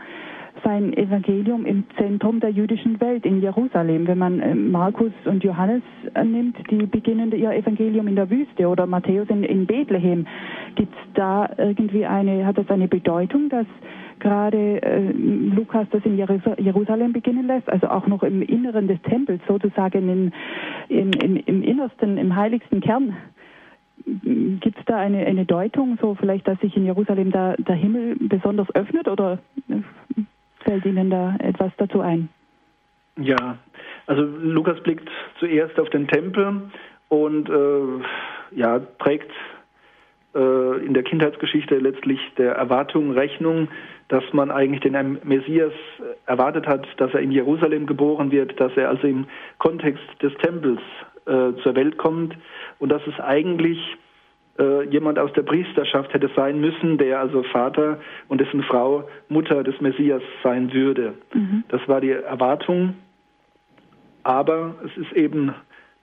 [0.64, 4.08] sein Evangelium im Zentrum der jüdischen Welt in Jerusalem.
[4.08, 5.82] Wenn man äh, Markus und Johannes
[6.14, 10.26] äh, nimmt, die beginnen ihr Evangelium in der Wüste oder Matthäus in, in Bethlehem.
[10.76, 13.68] Gibt da irgendwie eine, hat das eine Bedeutung, dass
[14.20, 19.41] gerade äh, Lukas das in Jerusalem beginnen lässt, also auch noch im Inneren des Tempels,
[19.47, 20.32] sozusagen
[20.89, 23.16] in, in, im Innersten, im heiligsten Kern
[24.06, 28.18] Gibt es da eine, eine Deutung, so vielleicht, dass sich in Jerusalem da der Himmel
[28.20, 29.39] besonders öffnet oder
[30.64, 32.30] fällt Ihnen da etwas dazu ein?
[33.18, 33.57] Ja,
[34.07, 35.09] also Lukas blickt
[35.39, 36.64] zuerst auf den Tempel
[37.09, 39.32] und äh, ja, trägt
[40.36, 43.68] äh, in der Kindheitsgeschichte letztlich der Erwartung Rechnung,
[44.07, 45.74] dass man eigentlich den Messias
[46.26, 49.28] erwartet hat, dass er in Jerusalem geboren wird, dass er also im
[49.59, 50.82] Kontext des Tempels
[51.26, 52.36] äh, zur Welt kommt
[52.80, 53.80] und dass es eigentlich
[54.60, 59.64] äh, jemand aus der Priesterschaft hätte sein müssen, der also Vater und dessen Frau Mutter
[59.64, 61.14] des Messias sein würde.
[61.34, 61.64] Mhm.
[61.70, 62.95] Das war die Erwartung.
[64.24, 65.54] Aber es ist eben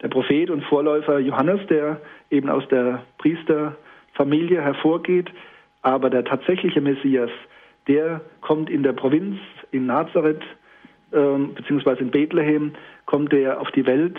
[0.02, 5.30] der Prophet und Vorläufer Johannes, der eben aus der Priesterfamilie hervorgeht.
[5.82, 7.30] Aber der tatsächliche Messias,
[7.86, 9.38] der kommt in der Provinz,
[9.70, 10.42] in Nazareth,
[11.12, 12.72] äh, beziehungsweise in Bethlehem,
[13.06, 14.18] kommt er auf die Welt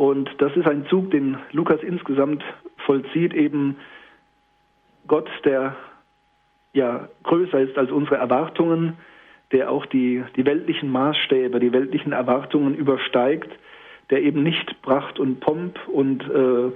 [0.00, 2.42] und das ist ein Zug, den Lukas insgesamt
[2.90, 3.76] vollzieht, eben
[5.06, 5.76] Gott, der
[6.72, 8.96] ja größer ist als unsere Erwartungen,
[9.52, 13.48] der auch die, die weltlichen Maßstäbe, die weltlichen Erwartungen übersteigt,
[14.10, 16.72] der eben nicht Pracht und Pomp und äh,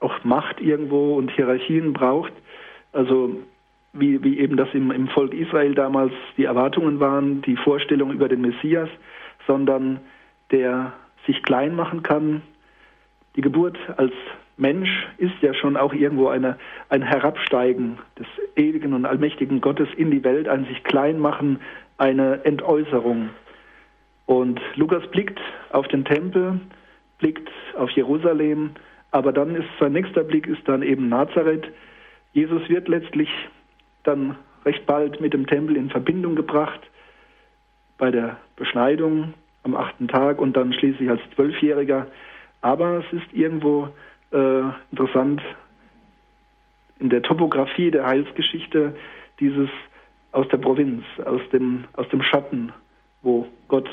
[0.00, 2.32] auch Macht irgendwo und Hierarchien braucht.
[2.94, 3.36] Also
[3.92, 8.30] wie, wie eben das im, im Volk Israel damals die Erwartungen waren, die Vorstellung über
[8.30, 8.88] den Messias,
[9.46, 10.00] sondern
[10.52, 10.94] der
[11.26, 12.40] sich klein machen kann.
[13.36, 14.14] Die Geburt als
[14.60, 16.58] Mensch ist ja schon auch irgendwo eine,
[16.90, 21.60] ein Herabsteigen des ewigen und allmächtigen Gottes in die Welt, ein sich klein machen,
[21.98, 23.30] eine Entäußerung.
[24.26, 25.40] Und Lukas blickt
[25.70, 26.60] auf den Tempel,
[27.18, 28.70] blickt auf Jerusalem,
[29.10, 31.66] aber dann ist sein nächster Blick ist dann eben Nazareth.
[32.32, 33.28] Jesus wird letztlich
[34.04, 36.80] dann recht bald mit dem Tempel in Verbindung gebracht
[37.98, 42.06] bei der Beschneidung am achten Tag und dann schließlich als Zwölfjähriger.
[42.62, 43.88] Aber es ist irgendwo
[44.32, 45.40] äh, interessant
[46.98, 48.94] in der Topografie der Heilsgeschichte
[49.40, 49.70] dieses
[50.32, 52.72] aus der Provinz, aus dem, aus dem Schatten,
[53.22, 53.88] wo Gott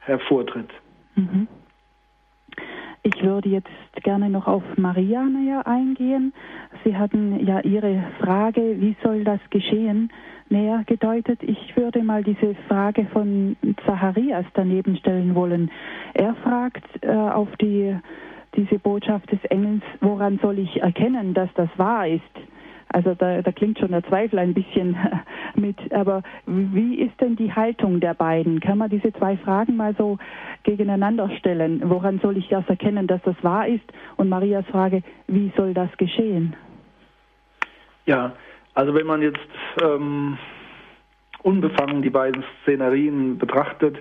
[0.00, 0.70] hervortritt.
[1.16, 1.48] Mhm.
[3.04, 3.68] Ich würde jetzt
[4.04, 6.32] gerne noch auf Maria näher eingehen.
[6.84, 10.12] Sie hatten ja Ihre Frage, wie soll das geschehen,
[10.48, 11.42] näher gedeutet.
[11.42, 13.56] Ich würde mal diese Frage von
[13.86, 15.70] Zacharias daneben stellen wollen.
[16.14, 17.96] Er fragt äh, auf die,
[18.54, 22.22] diese Botschaft des Engels, woran soll ich erkennen, dass das wahr ist?
[22.92, 24.96] Also da, da klingt schon der Zweifel ein bisschen
[25.54, 25.92] mit.
[25.92, 28.60] Aber wie ist denn die Haltung der beiden?
[28.60, 30.18] Kann man diese zwei Fragen mal so
[30.62, 31.80] gegeneinander stellen?
[31.84, 33.84] Woran soll ich das erkennen, dass das wahr ist?
[34.16, 36.54] Und Marias Frage, wie soll das geschehen?
[38.04, 38.34] Ja,
[38.74, 39.38] also wenn man jetzt
[39.82, 40.36] ähm,
[41.42, 43.96] unbefangen die beiden Szenarien betrachtet,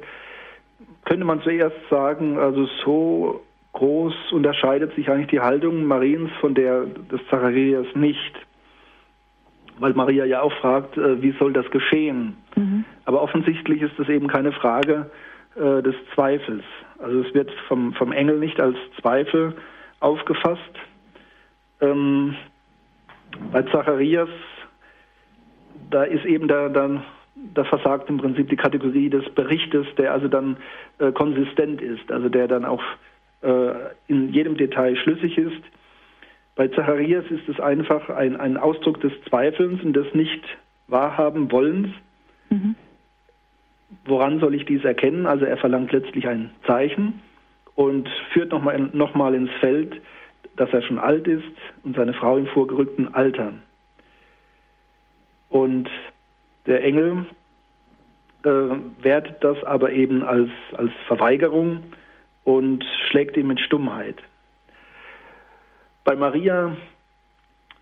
[1.06, 3.42] könnte man zuerst sagen, also so
[3.82, 8.34] groß unterscheidet sich eigentlich die Haltung Mariens von der des Zacharias nicht.
[9.80, 12.38] Weil Maria ja auch fragt, äh, wie soll das geschehen?
[12.56, 12.86] Mhm.
[13.06, 15.10] Aber offensichtlich ist das eben keine Frage
[15.56, 16.64] äh, des Zweifels.
[17.00, 19.56] Also es wird vom, vom Engel nicht als Zweifel
[20.00, 20.76] aufgefasst.
[21.80, 22.36] Ähm,
[23.52, 24.30] bei Zacharias
[25.90, 27.04] da ist eben da dann
[27.56, 30.58] da versagt im Prinzip die Kategorie des Berichtes, der also dann
[31.00, 32.84] äh, konsistent ist, also der dann auch
[34.08, 35.62] in jedem Detail schlüssig ist.
[36.56, 40.44] Bei Zacharias ist es einfach ein, ein Ausdruck des Zweifelns und des nicht
[40.88, 41.90] wahrhaben Wollens.
[42.50, 42.76] Mhm.
[44.06, 45.26] Woran soll ich dies erkennen?
[45.26, 47.22] Also er verlangt letztlich ein Zeichen
[47.76, 50.02] und führt nochmal noch mal ins Feld,
[50.56, 51.44] dass er schon alt ist
[51.84, 53.54] und seine Frau im vorgerückten Alter.
[55.50, 55.90] Und
[56.66, 57.26] der Engel
[58.44, 58.50] äh,
[59.02, 61.84] wertet das aber eben als, als Verweigerung
[62.44, 64.16] und schlägt ihn mit Stummheit.
[66.04, 66.76] Bei Maria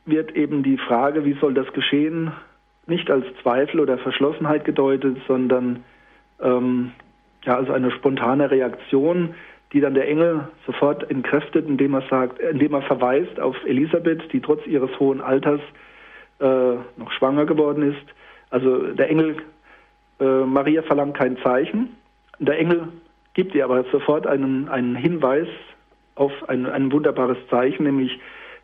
[0.06, 2.32] wird eben die Frage, wie soll das geschehen,
[2.88, 5.84] nicht als Zweifel oder Verschlossenheit gedeutet, sondern
[6.42, 6.92] ähm,
[7.44, 9.36] ja, als eine spontane Reaktion,
[9.72, 14.42] die dann der Engel sofort entkräftet, indem er sagt, indem er verweist auf Elisabeth, die
[14.42, 15.62] trotz ihres hohen Alters
[16.40, 16.46] äh,
[16.98, 18.14] noch schwanger geworden ist.
[18.50, 19.38] Also der Engel,
[20.20, 21.96] äh, Maria verlangt kein Zeichen.
[22.40, 22.88] Der Engel
[23.34, 25.48] gibt ihr aber sofort einen, einen Hinweis
[26.16, 28.20] auf ein, ein wunderbares Zeichen, nämlich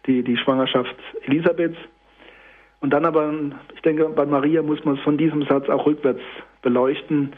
[0.05, 1.77] die, die Schwangerschaft Elisabeths.
[2.81, 3.33] Und dann aber,
[3.73, 6.21] ich denke, bei Maria muss man es von diesem Satz auch rückwärts
[6.61, 7.33] beleuchten,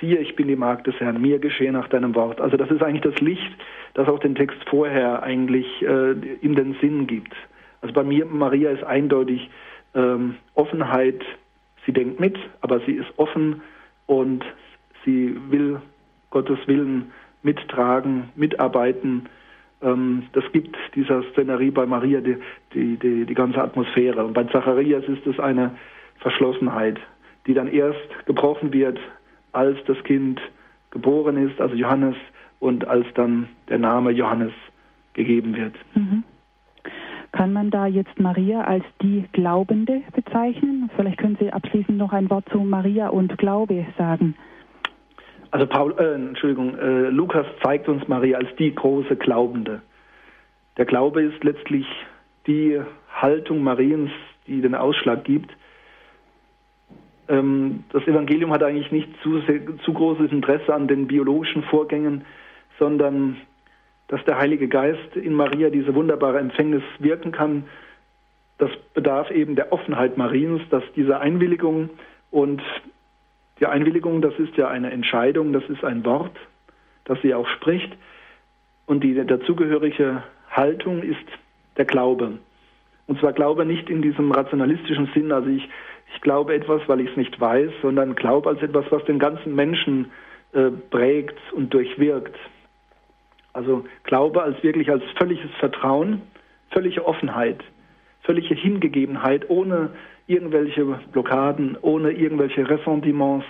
[0.00, 2.40] siehe, ich bin die Magd des Herrn, mir geschehe nach deinem Wort.
[2.40, 3.50] Also das ist eigentlich das Licht,
[3.94, 7.34] das auch den Text vorher eigentlich äh, in den Sinn gibt.
[7.80, 9.50] Also bei mir, Maria ist eindeutig
[9.94, 11.22] ähm, Offenheit,
[11.84, 13.62] sie denkt mit, aber sie ist offen
[14.06, 14.44] und
[15.04, 15.80] sie will
[16.36, 17.12] Gottes Willen
[17.42, 19.22] mittragen, mitarbeiten.
[19.80, 22.36] Ähm, das gibt dieser Szenerie bei Maria die,
[22.74, 24.22] die, die, die ganze Atmosphäre.
[24.22, 25.70] Und bei Zacharias ist es eine
[26.18, 26.98] Verschlossenheit,
[27.46, 28.98] die dann erst gebrochen wird,
[29.52, 30.38] als das Kind
[30.90, 32.16] geboren ist, also Johannes,
[32.60, 34.52] und als dann der Name Johannes
[35.14, 35.74] gegeben wird.
[35.94, 36.22] Mhm.
[37.32, 40.90] Kann man da jetzt Maria als die Glaubende bezeichnen?
[40.96, 44.34] Vielleicht können Sie abschließend noch ein Wort zu Maria und Glaube sagen.
[45.50, 49.82] Also Paul, äh, Entschuldigung, äh, Lukas zeigt uns Maria als die große Glaubende.
[50.76, 51.86] Der Glaube ist letztlich
[52.46, 52.80] die
[53.12, 54.10] Haltung Mariens,
[54.46, 55.50] die den Ausschlag gibt.
[57.28, 59.40] Ähm, das Evangelium hat eigentlich nicht zu,
[59.84, 62.24] zu großes Interesse an den biologischen Vorgängen,
[62.78, 63.36] sondern
[64.08, 67.64] dass der Heilige Geist in Maria diese wunderbare Empfängnis wirken kann,
[68.58, 71.90] das bedarf eben der Offenheit Mariens, dass diese Einwilligung
[72.30, 72.62] und
[73.58, 76.36] die Einwilligung, das ist ja eine Entscheidung, das ist ein Wort,
[77.04, 77.92] das sie auch spricht
[78.86, 81.26] und die dazugehörige Haltung ist
[81.76, 82.38] der Glaube.
[83.06, 85.68] Und zwar Glaube nicht in diesem rationalistischen Sinn, also ich,
[86.14, 89.54] ich glaube etwas, weil ich es nicht weiß, sondern Glaube als etwas, was den ganzen
[89.54, 90.10] Menschen
[90.52, 92.36] äh, prägt und durchwirkt.
[93.52, 96.22] Also Glaube als wirklich als völliges Vertrauen,
[96.70, 97.62] völlige Offenheit,
[98.22, 99.90] völlige Hingegebenheit, ohne
[100.26, 103.46] irgendwelche Blockaden, ohne irgendwelche Ressentiments,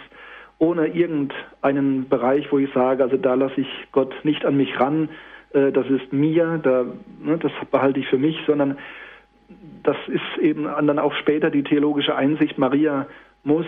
[0.58, 5.08] ohne irgendeinen Bereich, wo ich sage, also da lasse ich Gott nicht an mich ran,
[5.52, 6.84] äh, das ist mir, da,
[7.22, 8.78] ne, das behalte ich für mich, sondern
[9.82, 13.06] das ist eben dann auch später die theologische Einsicht, Maria
[13.44, 13.66] muss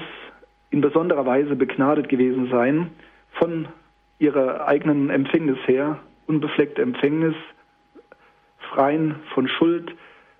[0.70, 2.90] in besonderer Weise begnadet gewesen sein
[3.32, 3.68] von
[4.18, 7.36] ihrer eigenen Empfängnis her, unbefleckte Empfängnis,
[8.72, 9.94] freien von Schuld,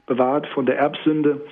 [0.06, 1.42] bewahrt von der Erbsünde,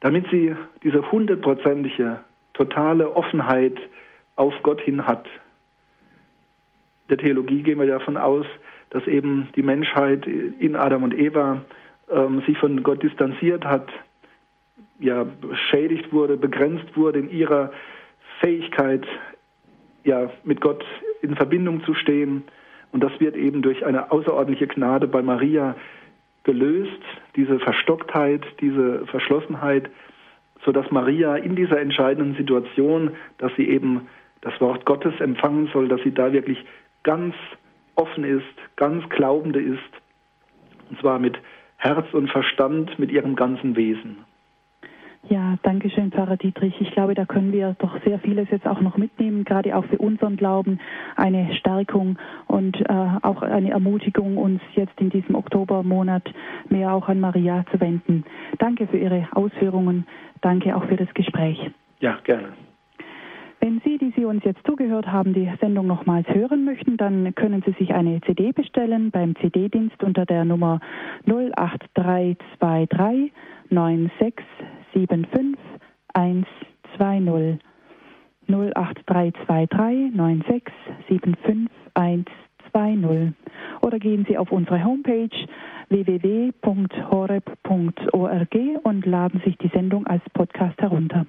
[0.00, 2.20] damit sie diese hundertprozentige,
[2.54, 3.78] totale Offenheit
[4.36, 5.26] auf Gott hin hat.
[7.08, 8.46] Der Theologie gehen wir davon aus,
[8.90, 11.62] dass eben die Menschheit in Adam und Eva
[12.10, 13.88] ähm, sich von Gott distanziert hat,
[14.98, 17.72] ja, beschädigt wurde, begrenzt wurde in ihrer
[18.40, 19.06] Fähigkeit,
[20.04, 20.84] ja, mit Gott
[21.22, 22.44] in Verbindung zu stehen
[22.92, 25.74] und das wird eben durch eine außerordentliche Gnade bei Maria
[26.46, 27.02] gelöst,
[27.34, 29.90] diese Verstocktheit, diese Verschlossenheit,
[30.64, 34.08] sodass Maria in dieser entscheidenden Situation, dass sie eben
[34.40, 36.64] das Wort Gottes empfangen soll, dass sie da wirklich
[37.02, 37.34] ganz
[37.96, 38.44] offen ist,
[38.76, 39.78] ganz glaubende ist,
[40.88, 41.36] und zwar mit
[41.78, 44.24] Herz und Verstand, mit ihrem ganzen Wesen.
[45.28, 46.80] Ja, danke schön, Pfarrer Dietrich.
[46.80, 49.98] Ich glaube, da können wir doch sehr vieles jetzt auch noch mitnehmen, gerade auch für
[49.98, 50.78] unseren Glauben,
[51.16, 56.32] eine Stärkung und äh, auch eine Ermutigung, uns jetzt in diesem Oktobermonat
[56.68, 58.24] mehr auch an Maria zu wenden.
[58.58, 60.06] Danke für Ihre Ausführungen.
[60.42, 61.58] Danke auch für das Gespräch.
[61.98, 62.50] Ja, gerne.
[63.60, 67.64] Wenn Sie, die Sie uns jetzt zugehört haben, die Sendung nochmals hören möchten, dann können
[67.66, 70.78] Sie sich eine CD bestellen beim CD-Dienst unter der Nummer
[71.26, 73.32] 08323
[74.94, 75.58] 9675
[76.12, 77.60] 120.
[78.48, 83.34] 08323 9675 120.
[83.82, 85.30] Oder gehen Sie auf unsere Homepage
[85.88, 86.94] www.horeb.org
[88.82, 91.26] und laden sich die Sendung als Podcast herunter.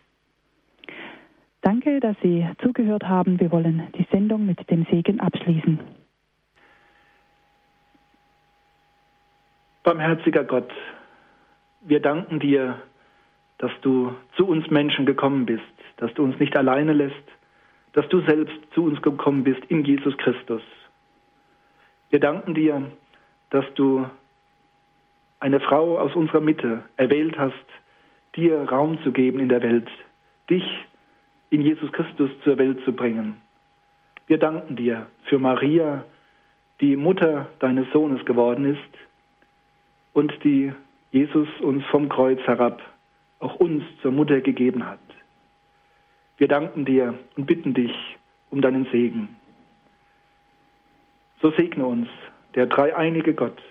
[1.62, 3.40] Danke, dass Sie zugehört haben.
[3.40, 5.80] Wir wollen die Sendung mit dem Segen abschließen.
[9.84, 10.72] Barmherziger Gott,
[11.82, 12.82] wir danken dir,
[13.58, 15.64] dass du zu uns Menschen gekommen bist,
[15.98, 17.16] dass du uns nicht alleine lässt,
[17.94, 20.62] dass du selbst zu uns gekommen bist in Jesus Christus.
[22.10, 22.92] Wir danken dir,
[23.50, 24.06] dass du
[25.40, 27.54] eine Frau aus unserer Mitte erwählt hast,
[28.36, 29.90] dir Raum zu geben in der Welt,
[30.50, 30.64] dich
[31.50, 33.42] in Jesus Christus zur Welt zu bringen.
[34.28, 36.04] Wir danken dir für Maria,
[36.82, 38.98] die Mutter deines Sohnes geworden ist
[40.14, 40.74] und die
[41.12, 42.82] Jesus uns vom Kreuz herab
[43.40, 45.00] auch uns zur Mutter gegeben hat.
[46.38, 47.94] Wir danken dir und bitten dich
[48.50, 49.30] um deinen Segen.
[51.42, 52.08] So segne uns
[52.56, 53.62] der dreieinige Gott,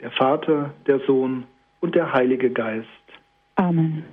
[0.00, 1.44] der Vater, der Sohn
[1.80, 2.86] und der Heilige Geist.
[3.56, 4.04] Amen.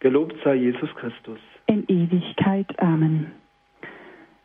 [0.00, 1.38] Gelobt sei Jesus Christus.
[1.66, 2.66] In Ewigkeit.
[2.78, 3.32] Amen.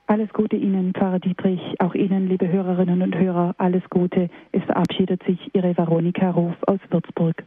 [0.07, 4.29] Alles Gute Ihnen, Pfarrer Dietrich, auch Ihnen, liebe Hörerinnen und Hörer, alles Gute.
[4.51, 7.43] Es verabschiedet sich Ihre Veronika Ruf aus Würzburg.